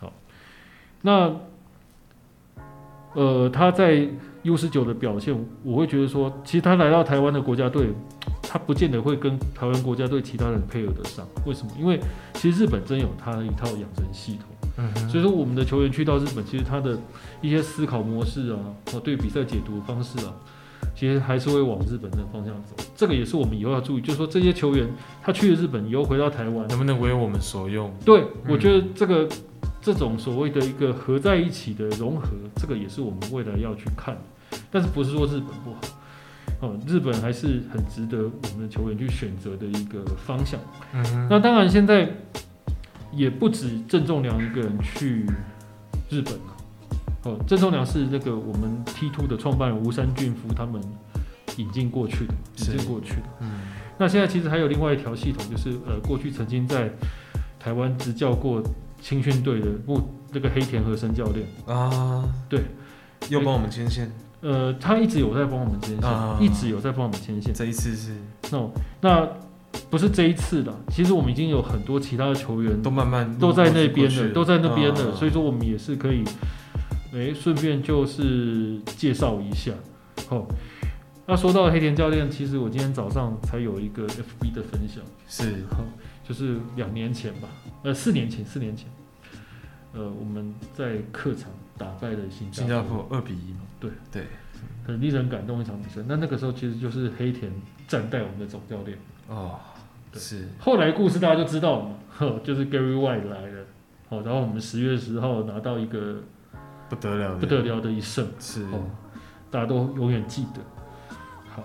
[0.00, 0.12] 好，
[1.02, 1.36] 那。
[3.12, 4.08] 呃，他在
[4.42, 7.88] U 十九的表现，我会觉得说，其实他来到台湾的国家队，
[8.42, 11.26] 他不见得会跟台湾国家队其他人配合得上。
[11.44, 11.70] 为什么？
[11.78, 12.00] 因为
[12.34, 14.46] 其实日本真有他的一套养成系统。
[14.78, 15.08] 嗯。
[15.08, 16.98] 所以说，我们的球员去到日本，其实他的
[17.42, 18.58] 一些思考模式啊，
[18.94, 20.32] 哦，对比赛解读的方式啊，
[20.94, 22.74] 其实还是会往日本的方向走。
[22.96, 24.88] 这个也是我们以后要注意，就是说这些球员
[25.22, 27.92] 他去了日本以后回到台湾，能不能为我们所用？
[28.04, 29.28] 对，我觉得这个。
[29.82, 35.80] 这种所谓的一个合在一起的融合，这个也是我们未来要去看的，但是不是说日本不好，
[36.60, 40.60] 哦，日本还是很值得我们的球员去选择的一个方向。
[40.92, 42.10] 嗯哼，那当然现在
[43.10, 45.24] 也不止郑仲良一个人去
[46.10, 46.56] 日本了，
[47.24, 50.78] 哦，郑仲良是那个我们 T Two 的创办人吴山俊夫他们
[51.56, 53.28] 引进过去的，引进过去的。
[53.40, 53.50] 嗯，
[53.96, 56.90] 那现在其实还有另外一条系统，就是呃，过去曾经在
[57.58, 58.62] 台湾执教过。
[59.00, 60.00] 青训队的不，
[60.32, 62.60] 那个黑田和生教练啊，对，
[63.28, 64.12] 又帮我们牵线。
[64.42, 67.52] 呃，他一直有在帮我们牵线，啊、一直有在帮我们牵线。
[67.52, 68.12] 这一次是
[68.50, 68.70] ，no,
[69.00, 69.28] 那
[69.90, 70.74] 不是这一次的。
[70.88, 75.14] 其实我们已经有很多其他的球员都慢慢都在那边了，都在那边了。
[75.14, 76.24] 所以说我们也是可以，
[77.12, 79.72] 哎，顺便就是介绍一下。
[80.28, 80.46] 好，
[81.26, 85.64] 那说到黑田教练，其实我今天早上才有一个 FB 的分享，是。
[86.22, 87.48] 就是两年前吧，
[87.82, 88.88] 呃，四年前，四年前，
[89.92, 93.90] 呃，我们在客场打败了新加坡，新加坡二比一嘛，对。
[94.12, 94.26] 对，
[94.86, 96.02] 很令人感动一场比赛。
[96.06, 97.50] 那那个时候其实就是黑田
[97.88, 98.96] 暂代我们的总教练。
[99.28, 99.58] 哦，
[100.12, 100.20] 对。
[100.20, 100.46] 是。
[100.58, 103.64] 后来故事大家就知道了嘛，呵，就是 Gary White 来了，
[104.08, 106.22] 好，然后我们十月十号拿到一个
[106.88, 108.84] 不得了不得了的一胜，是，哦
[109.50, 110.60] 大家都永远记得。
[111.48, 111.62] 好，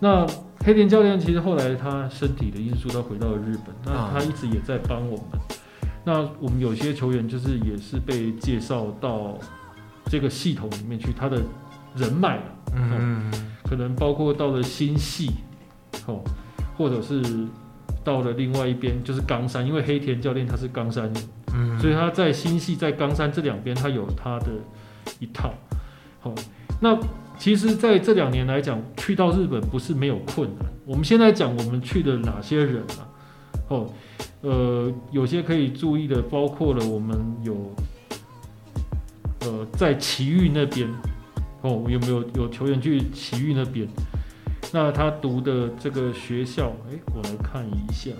[0.00, 0.26] 那。
[0.64, 3.74] 黑田教练其实后来他身体的因素，他回到了日本。
[3.84, 5.26] 那他一直也在帮我们。
[6.04, 9.38] 那我们有些球员就是也是被介绍到
[10.06, 11.40] 这个系统里面去，他的
[11.94, 12.42] 人脉了，
[12.74, 13.30] 嗯，
[13.64, 15.30] 可能包括到了新系，
[16.06, 16.22] 哦，
[16.76, 17.22] 或者是
[18.04, 21.14] 到了另外一边，就是冈山，因为黑田教练他是冈山人，
[21.54, 24.46] 嗯，所以他在新系在冈山这两边，他有他的
[25.18, 25.54] 一套，
[26.20, 26.34] 好，
[26.80, 26.98] 那。
[27.38, 30.66] 其实，在这两年来讲，去到日本不是没有困难。
[30.84, 33.08] 我们现在讲我们去的哪些人啊？
[33.68, 33.90] 哦，
[34.42, 37.72] 呃，有些可以注意的，包括了我们有，
[39.40, 40.88] 呃，在埼玉那边，
[41.62, 43.86] 哦，有没有有球员去埼玉那边？
[44.72, 48.10] 那他读的这个学校，哎，我来看一下，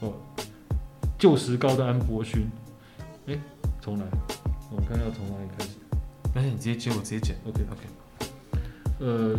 [0.00, 0.12] 哦，
[1.18, 2.48] 旧石膏的安博勋，
[3.90, 4.06] 重来，
[4.70, 5.70] 我看要从哪里开始？
[6.34, 7.36] 那你直接接，我直接剪。
[7.44, 7.80] OK OK。
[9.00, 9.36] 呃，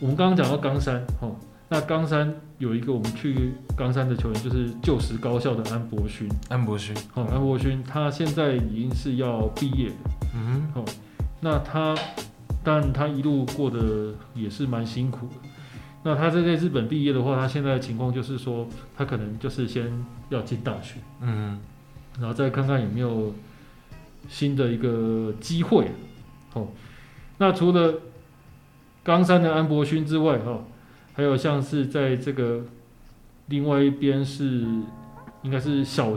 [0.00, 1.30] 我们刚刚讲到冈山，哈，
[1.68, 6.28] 那冈山有一个我们去冈山的球员，就是旧时高校的安博勋。
[6.48, 9.94] 安博勋，好，安博勋，他现在已经是要毕业了。
[10.34, 10.84] 嗯哼，好，
[11.40, 11.94] 那他，
[12.64, 15.34] 但他一路过得也是蛮辛苦的。
[16.04, 19.88] 那他在日本毕业的话，他现在的情况就是说，他可能就是先
[20.30, 21.60] 要进大学，嗯，
[22.18, 23.34] 然后再看看有没有
[24.28, 25.88] 新的一个机会。
[26.54, 26.68] 哦，
[27.38, 27.94] 那除了
[29.02, 30.64] 冈山的安博勋之外，哈。
[31.14, 32.64] 还有像是在这个
[33.48, 34.64] 另外一边是
[35.42, 36.16] 应该是小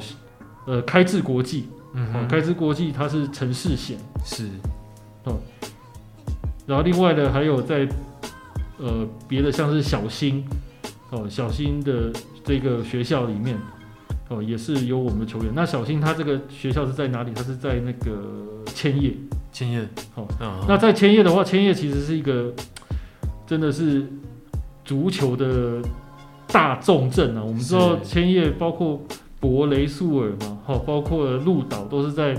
[0.66, 4.50] 呃开智国际，嗯哼，开智国际它是陈世贤，是
[5.26, 5.38] 哦，
[6.66, 7.86] 然后另外的还有在
[8.78, 10.48] 呃别的像是小新
[11.10, 12.10] 哦，小新的
[12.46, 13.58] 这个学校里面
[14.30, 15.52] 哦也是有我们的球员。
[15.56, 17.32] 那小新他这个学校是在哪里？
[17.34, 19.14] 他是在那个千叶，
[19.52, 22.54] 千叶哦，嗯、那在千叶的话，千叶其实是一个
[23.46, 24.06] 真的是。
[24.88, 25.82] 足球的
[26.46, 29.04] 大重镇啊，我们知道千叶包括
[29.40, 32.38] 博雷素尔嘛，哈，包括鹿岛都是在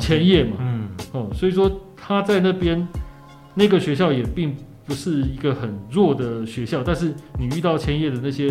[0.00, 2.88] 千叶嘛，嗯，哦，所以说他在那边
[3.52, 8.50] 那个学校也并不是一个很弱的学校，但是你遇到千叶的那些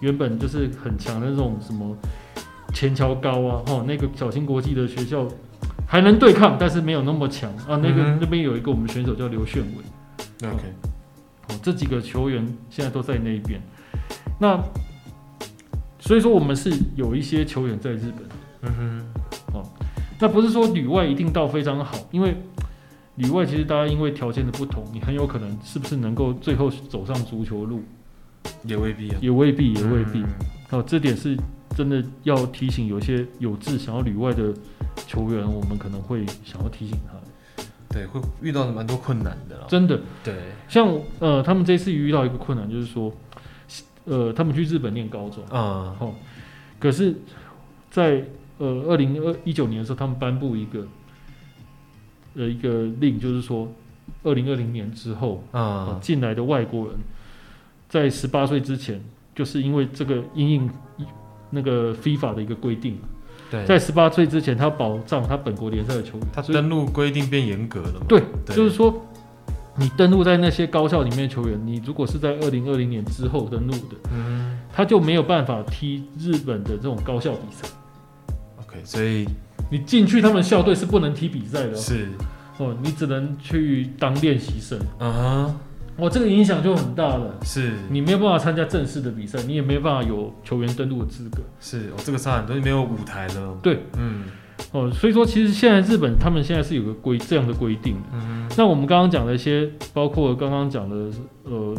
[0.00, 1.96] 原本就是很强的那种什么
[2.74, 5.26] 前桥高啊，哦，那个小新国际的学校
[5.86, 7.76] 还能对抗，但是没有那么强啊。
[7.82, 10.62] 那个、嗯、那边有一个我们选手叫刘炫伟，OK。
[11.48, 13.60] 哦，这几个球员现在都在那边。
[14.38, 14.60] 那
[15.98, 18.26] 所以说，我们是有一些球员在日本。
[18.62, 19.06] 嗯哼。
[19.54, 19.62] 哦，
[20.20, 22.36] 那不是说旅外一定到非常好，因为
[23.14, 27.82] 旅外其实大家因为条件的不同，你很有可能是不是能够最后走上足球路，
[28.64, 30.22] 也未必啊，也未必，也未必。
[30.70, 31.36] 哦，这点是
[31.76, 34.52] 真的要提醒有些有志想要旅外的
[35.06, 37.64] 球员，我们可能会想要提醒他。
[37.88, 39.98] 对，会遇到蛮多困难的，真的。
[40.22, 40.34] 对，
[40.68, 43.10] 像呃，他们这次遇到一个困难，就是说，
[44.04, 46.12] 呃，他们去日本念高中，啊、嗯，
[46.78, 47.14] 可是
[47.90, 48.24] 在，在
[48.58, 50.86] 呃二零二一九年的时候，他们颁布一个，
[52.34, 53.72] 呃，一个令，就是说，
[54.24, 56.96] 二零二零年之后，啊、嗯，进来的外国人，
[57.88, 59.00] 在十八岁之前，
[59.34, 60.70] 就是因为这个因应
[61.50, 62.98] 那个 FIFA 的一个规定。
[63.48, 66.26] 对，在十八岁之前，他保障他本国联赛的球员。
[66.32, 68.06] 他登录规定变严格了嘛？
[68.08, 68.92] 对，对就是说，
[69.76, 77.68] 你登录在那些高校里面的球员，你如果是在二零二零年之后登录的，嗯，他就没有办法踢日本的这种高校比赛。
[78.62, 79.24] OK，所以
[79.70, 81.74] 你进去他们校队是不能踢比赛的。
[81.76, 82.08] 是
[82.58, 84.76] 哦，你只能去当练习生。
[84.98, 85.54] 嗯哼。
[85.98, 87.34] 哦，这个影响就很大了。
[87.42, 91.38] 是，你没有办法参加正式的比赛，你也没有办法有球员登录的资格。
[91.58, 93.58] 是，哦，这个差很多，没有舞台了。
[93.62, 94.24] 对，嗯，
[94.72, 98.08] 哦，所以说其实现在日本他们现在是有个规这样的规定的。
[98.12, 98.46] 嗯。
[98.58, 101.10] 那我们刚刚讲的一些，包括刚刚讲的
[101.44, 101.74] 呃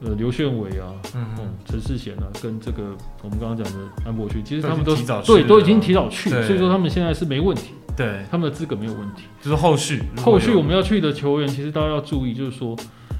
[0.00, 7.74] 呃刘炫伟啊，嗯陈世贤啊，跟这个我们刚刚讲的安博勋，其实他们都提早对，都已经提早去，所以说他们现在是没问题。
[7.94, 9.24] 对，他们的资格没有问题。
[9.42, 12.74] 就是后续，后续我们要去的球员，其实大家要注意，就是说。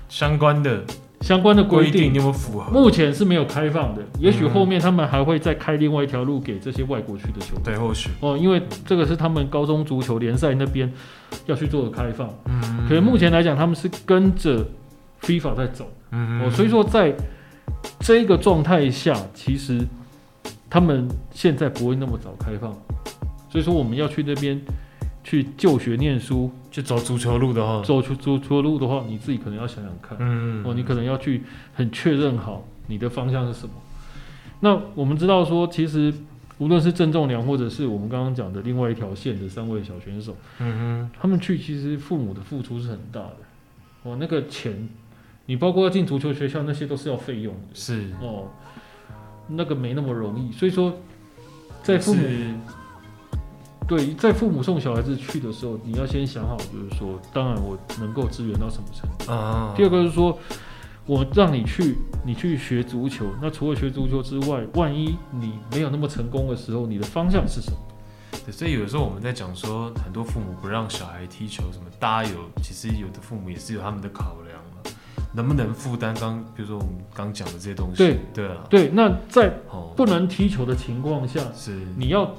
[0.08, 0.82] 相关的
[1.20, 2.70] 相关的规定有没有符合？
[2.70, 7.74] 目前是没有开放的，也许后面他们还会再开另外一条路给这些外国去的球队。
[7.74, 10.90] 对，或许哦，因为这个是他们高中足球联赛那边
[11.46, 12.32] 要去做的开放。
[12.46, 14.64] 嗯，可是目前来讲，他们是跟着
[15.22, 15.90] FIFA 在走。
[16.12, 17.14] 嗯哦，所以说在
[18.00, 19.84] 这个状态下，其实
[20.70, 22.72] 他们现在不会那么早开放。
[23.50, 24.60] 所以说我们要去那边。
[25.28, 31.42] 去就学念书，去走足球路的话，走出足球路的话，你自己可能要想想看，嗯，哦，你可能要去
[31.74, 33.74] 很确认好你的方向是什么。
[34.60, 36.10] 那我们知道说，其实
[36.56, 43.36] 无论是郑仲良，或者是我们刚刚讲的另外一条线的三位小选手，嗯哼，他们去其实父母的付出是很大的，
[44.04, 44.88] 哦，那个钱，
[45.44, 48.06] 你包括要进足球学校，那些都是要费用的，是。
[48.22, 48.48] 哦，
[49.48, 50.90] 那个没那么容易，所以说
[51.82, 52.22] 在父母。
[53.88, 59.72] 对，在父母送小孩子去的时候，你要先想好，就是说，当然我能够支援到什么程度啊。
[59.74, 60.38] 第二个是说，
[61.06, 67.78] 我让你去，你去学足球，那除了学足球之外，万一你没有那么成功的时候，你的方向是什么？
[68.44, 74.76] 对，所以有的时候我们在讲说，很多父母不让小孩踢球，什么大家有，其实有的父母也是有他们的考量啊，
[75.32, 76.14] 能不能负担？
[76.20, 78.90] 刚比如说我们刚讲的这些东西，对对啊，对。
[78.90, 79.48] 那在
[79.96, 82.30] 不能踢球的情况下，是你要。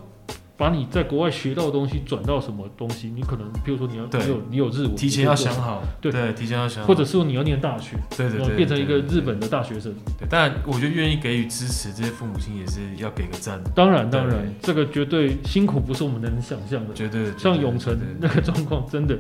[0.59, 3.09] 把你在国外学到的东西转到什么东西？
[3.15, 9.95] 你可能，比如说你要你有你有日文，提前要想好，对对，提前要想好，或者说你要念大学，对对对，变成一个日本的大学生。
[10.19, 13.57] 对，当然，我觉得愿意给予支持，这些父母亲也是要给个赞。
[13.73, 17.31] 当然当然，这个绝对辛苦不是我们能想象的，绝对。
[17.37, 19.17] 像永成那个状况，真的，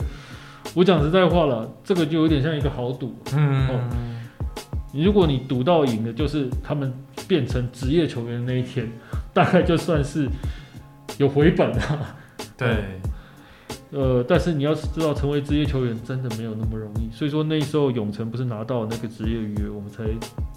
[0.73, 3.15] 我讲实在话了，这个就有点像一个豪赌。
[3.33, 4.19] 嗯。
[4.91, 6.91] 如果你赌到赢的，就是他们
[7.27, 8.91] 变成职业球员的那一天，
[9.31, 10.27] 大概就算是
[11.17, 12.15] 有回本啊。
[12.57, 12.99] 对。
[13.91, 17.09] 呃，但是你要知道，成为职业球员真的没有那么容易。
[17.11, 20.03] 所以说那时候永成不是拿到那个职业约，我们才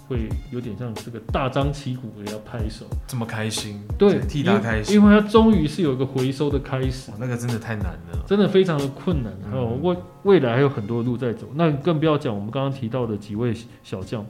[0.07, 7.11] 会有点像这个大张旗鼓的要拍手，这么开心，对，替他开心，因为他终于是有一个回收的开始。
[7.17, 9.33] 那个真的太难了，真的非常的困难。
[9.49, 13.51] 还有未未来还有很多路在走，那更不要讲我们刚刚提到的几位
[13.81, 14.23] 小将，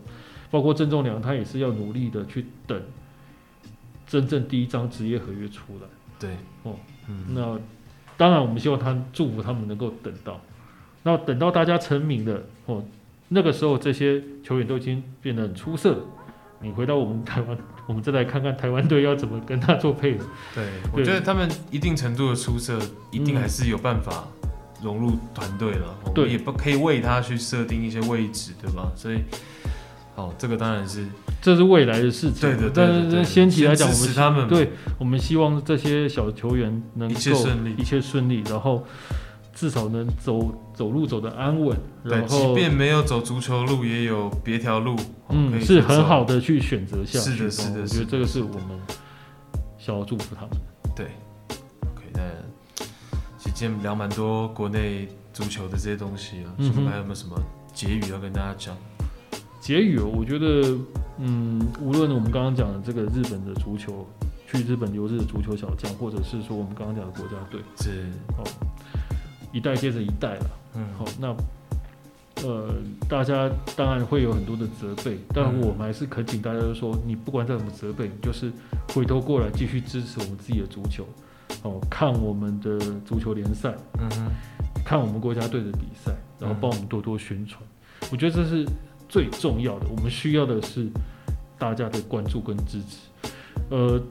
[0.49, 2.81] 包括郑仲良，他也是要努力的去等
[4.07, 5.87] 真正第一张职业合约出来。
[6.27, 6.75] 对，哦，
[7.07, 7.59] 嗯，那。
[8.15, 10.39] 当然，我们希望他祝福他们能够等到，
[11.01, 12.85] 那等到大家成名了哦，
[13.29, 15.97] 那个时候这些球员都已经变得很出色了。
[16.61, 17.57] 你回到我们台湾，
[17.87, 20.25] 我们再来看看台湾队要怎么跟他做配合。
[20.53, 20.63] 对，
[20.93, 24.25] 我觉得他们一定程度的出色，一定还是有办法
[24.81, 25.97] 融入团队了。
[26.05, 28.91] 嗯、我们也不可以为他去设定一些位置，对吧？
[28.95, 29.23] 所以。
[30.15, 31.07] 哦，这个当然是，
[31.41, 32.41] 这是未来的事情。
[32.41, 38.85] 对的，但是先期来讲，我们他们对，我们希望这些小球员能够一切顺利，一切顺利，然后
[39.55, 41.75] 至少能走走路走得安稳。
[42.03, 44.95] 然后，即便没有走足球路，也有别条路，
[45.29, 47.31] 嗯，是很好的去选择下去。
[47.31, 48.79] 是的，是的，我觉得这个是我们
[49.79, 50.51] 想要祝福他们。
[50.95, 51.07] 对
[51.91, 52.21] ，OK，那
[53.39, 57.35] 其实今天聊蛮多国内足球的这些东西啊，嗯，还有没有什么
[57.73, 58.77] 结语要跟大家讲？
[59.63, 60.77] 结语，我觉得，
[61.19, 64.05] 嗯，无论我们刚刚讲的这个日本的足球，
[64.45, 68.43] 去日本留日的足球小将，或者是说我们刚刚讲的国家队，是哦，
[69.53, 70.45] 一代接着一代了，
[70.75, 71.33] 嗯，好，那
[72.45, 72.75] 呃，
[73.07, 78.51] 大家当然会有很多的责备，但我们还是恳请大家说，你不管再怎么责备，你就是
[78.89, 81.07] 回头过来继续支持我们自己的足球，
[81.61, 87.63] 哦，看我们的足球联赛，嗯哼，看我们国家队的比赛，然后帮我们多多宣传，
[88.11, 88.67] 我觉得这是。
[89.13, 90.89] 最重要的，我们需要的是
[91.59, 92.97] 大家的关注跟支持。
[93.69, 94.01] 呃，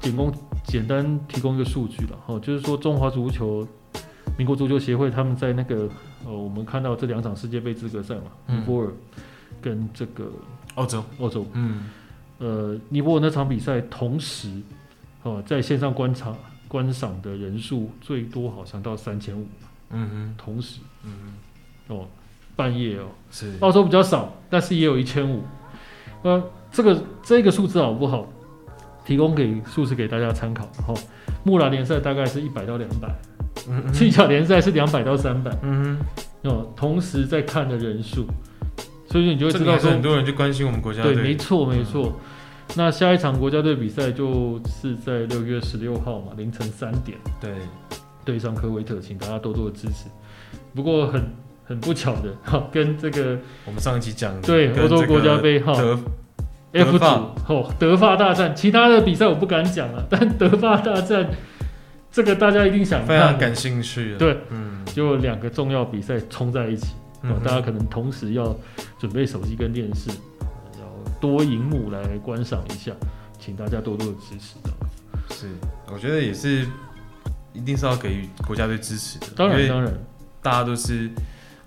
[0.00, 0.32] 仅供
[0.62, 3.66] 简单提供一个数据了哈，就是说中华足球、
[4.38, 5.90] 民国足球协会他们在那个
[6.24, 8.92] 呃，我们看到这两场世界杯资格赛嘛，尼泊尔
[9.60, 10.30] 跟这个
[10.76, 11.90] 澳洲，澳洲，嗯，
[12.38, 14.62] 呃，尼泊尔那场比赛同时
[15.24, 16.32] 哦，在线上观察
[16.68, 19.44] 观赏的人数最多好像到三千五，
[19.90, 21.12] 嗯哼，同时，嗯
[21.88, 22.06] 哼，哦。
[22.54, 25.42] 半夜哦，是澳洲比较少，但是也有一千五。
[26.22, 26.40] 那，
[26.70, 28.26] 这个这个数字好不好？
[29.04, 30.68] 提供给数字给大家参考。
[30.78, 30.94] 然后，
[31.42, 33.08] 木兰联赛大概是一百到两百，
[33.68, 35.98] 嗯，七脚联赛是两百到三百，嗯
[36.42, 38.26] 哼，哦，同时在看的人数，
[39.08, 41.14] 所以你就会知道说很多人就关心我们国家队。
[41.14, 42.12] 对，没错没错。
[42.68, 47.50] 嗯、那下一场国家队比赛就是在六月十六号嘛，凌晨三点，对，
[48.24, 50.06] 对上科威特，请大家多多的支持。
[50.74, 51.28] 不过很。
[51.72, 55.72] 很不巧的，哈，跟这个我们上一期讲的对欧洲国家杯哈
[56.72, 57.04] ，F 组
[57.48, 61.30] 哦，德法大战，其他的比赛我不敢讲了，但德法大战
[62.10, 64.14] 这个大家一定想看，非常感兴趣。
[64.18, 66.88] 对，嗯，就两个重要比赛冲在一起，
[67.22, 68.54] 嗯，大家可能同时要
[68.98, 70.10] 准备手机跟电视，
[70.78, 72.92] 要多荧幕来观赏一下，
[73.38, 74.56] 请大家多多的支持。
[75.34, 75.46] 是，
[75.90, 76.66] 我觉得也是，
[77.54, 79.28] 一定是要给予国家队支持的。
[79.34, 79.90] 当然，当然，
[80.42, 81.10] 大家都是。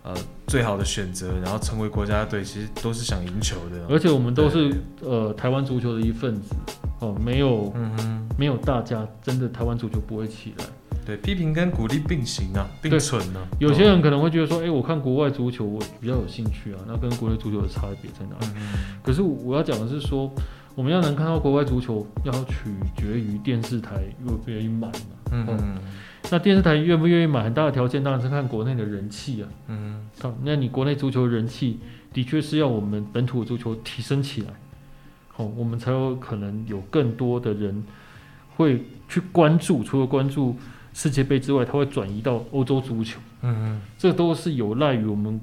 [0.06, 0.14] 呃，
[0.46, 3.88] 最好的选择，然后成为国家队，其实都是想赢球的。
[3.90, 6.56] 而且我们都是呃台湾足球的一份子
[7.00, 10.66] 哦，没有，嗯哼，没有大家，真的台湾足球不会起来。
[11.04, 13.48] 对，批评跟鼓励并行啊，并存啊。
[13.60, 18.54] 有些人可能会觉得说，哎、欸，我看国外足球，我比较有兴趣啊，那跟国内足球的差别在哪里？
[18.58, 20.32] 嗯、可是我要讲的是说，
[20.76, 24.94] 我们要能看到国外足球，要取决于电视台愿不愿意买嘛。
[25.32, 25.78] 嗯嗯。
[26.32, 27.44] 那电视台愿不愿意买？
[27.44, 29.50] 很大的条件当然是看国内的人气啊。
[29.68, 31.80] 嗯，好，那你国内足球人气
[32.12, 34.48] 的确是要我们本土足球提升起来，
[35.30, 37.84] 好，我们才有可能有更多的人
[38.56, 39.84] 会去关注。
[39.84, 40.56] 除了关注
[40.94, 43.20] 世界杯之外，他会转移到欧洲足球。
[43.42, 45.40] 嗯嗯，这都是有赖于我们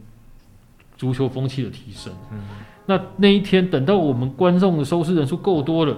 [0.97, 2.13] 足球风气的提升。
[2.33, 2.41] 嗯，
[2.87, 5.97] 那那一天等到我们观众的收视人数够多了，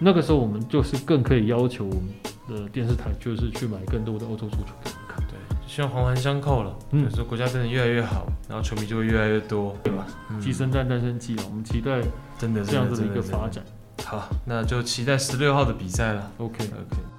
[0.00, 2.04] 那个时候我们就是更可以要求我们。
[2.48, 5.36] 的电视台就是去买更多的欧洲足球给我们看，对，
[5.66, 10.06] 希望环环相扣了，嗯，说国家真的越来越好，然后球迷就会越来越多，对吧？
[10.40, 12.00] 鸡生蛋，蛋生鸡了，我们期待
[12.38, 13.64] 真的这样子的一个发展。
[14.04, 16.30] 好，那就期待十六号的比赛了。
[16.38, 17.13] OK，OK。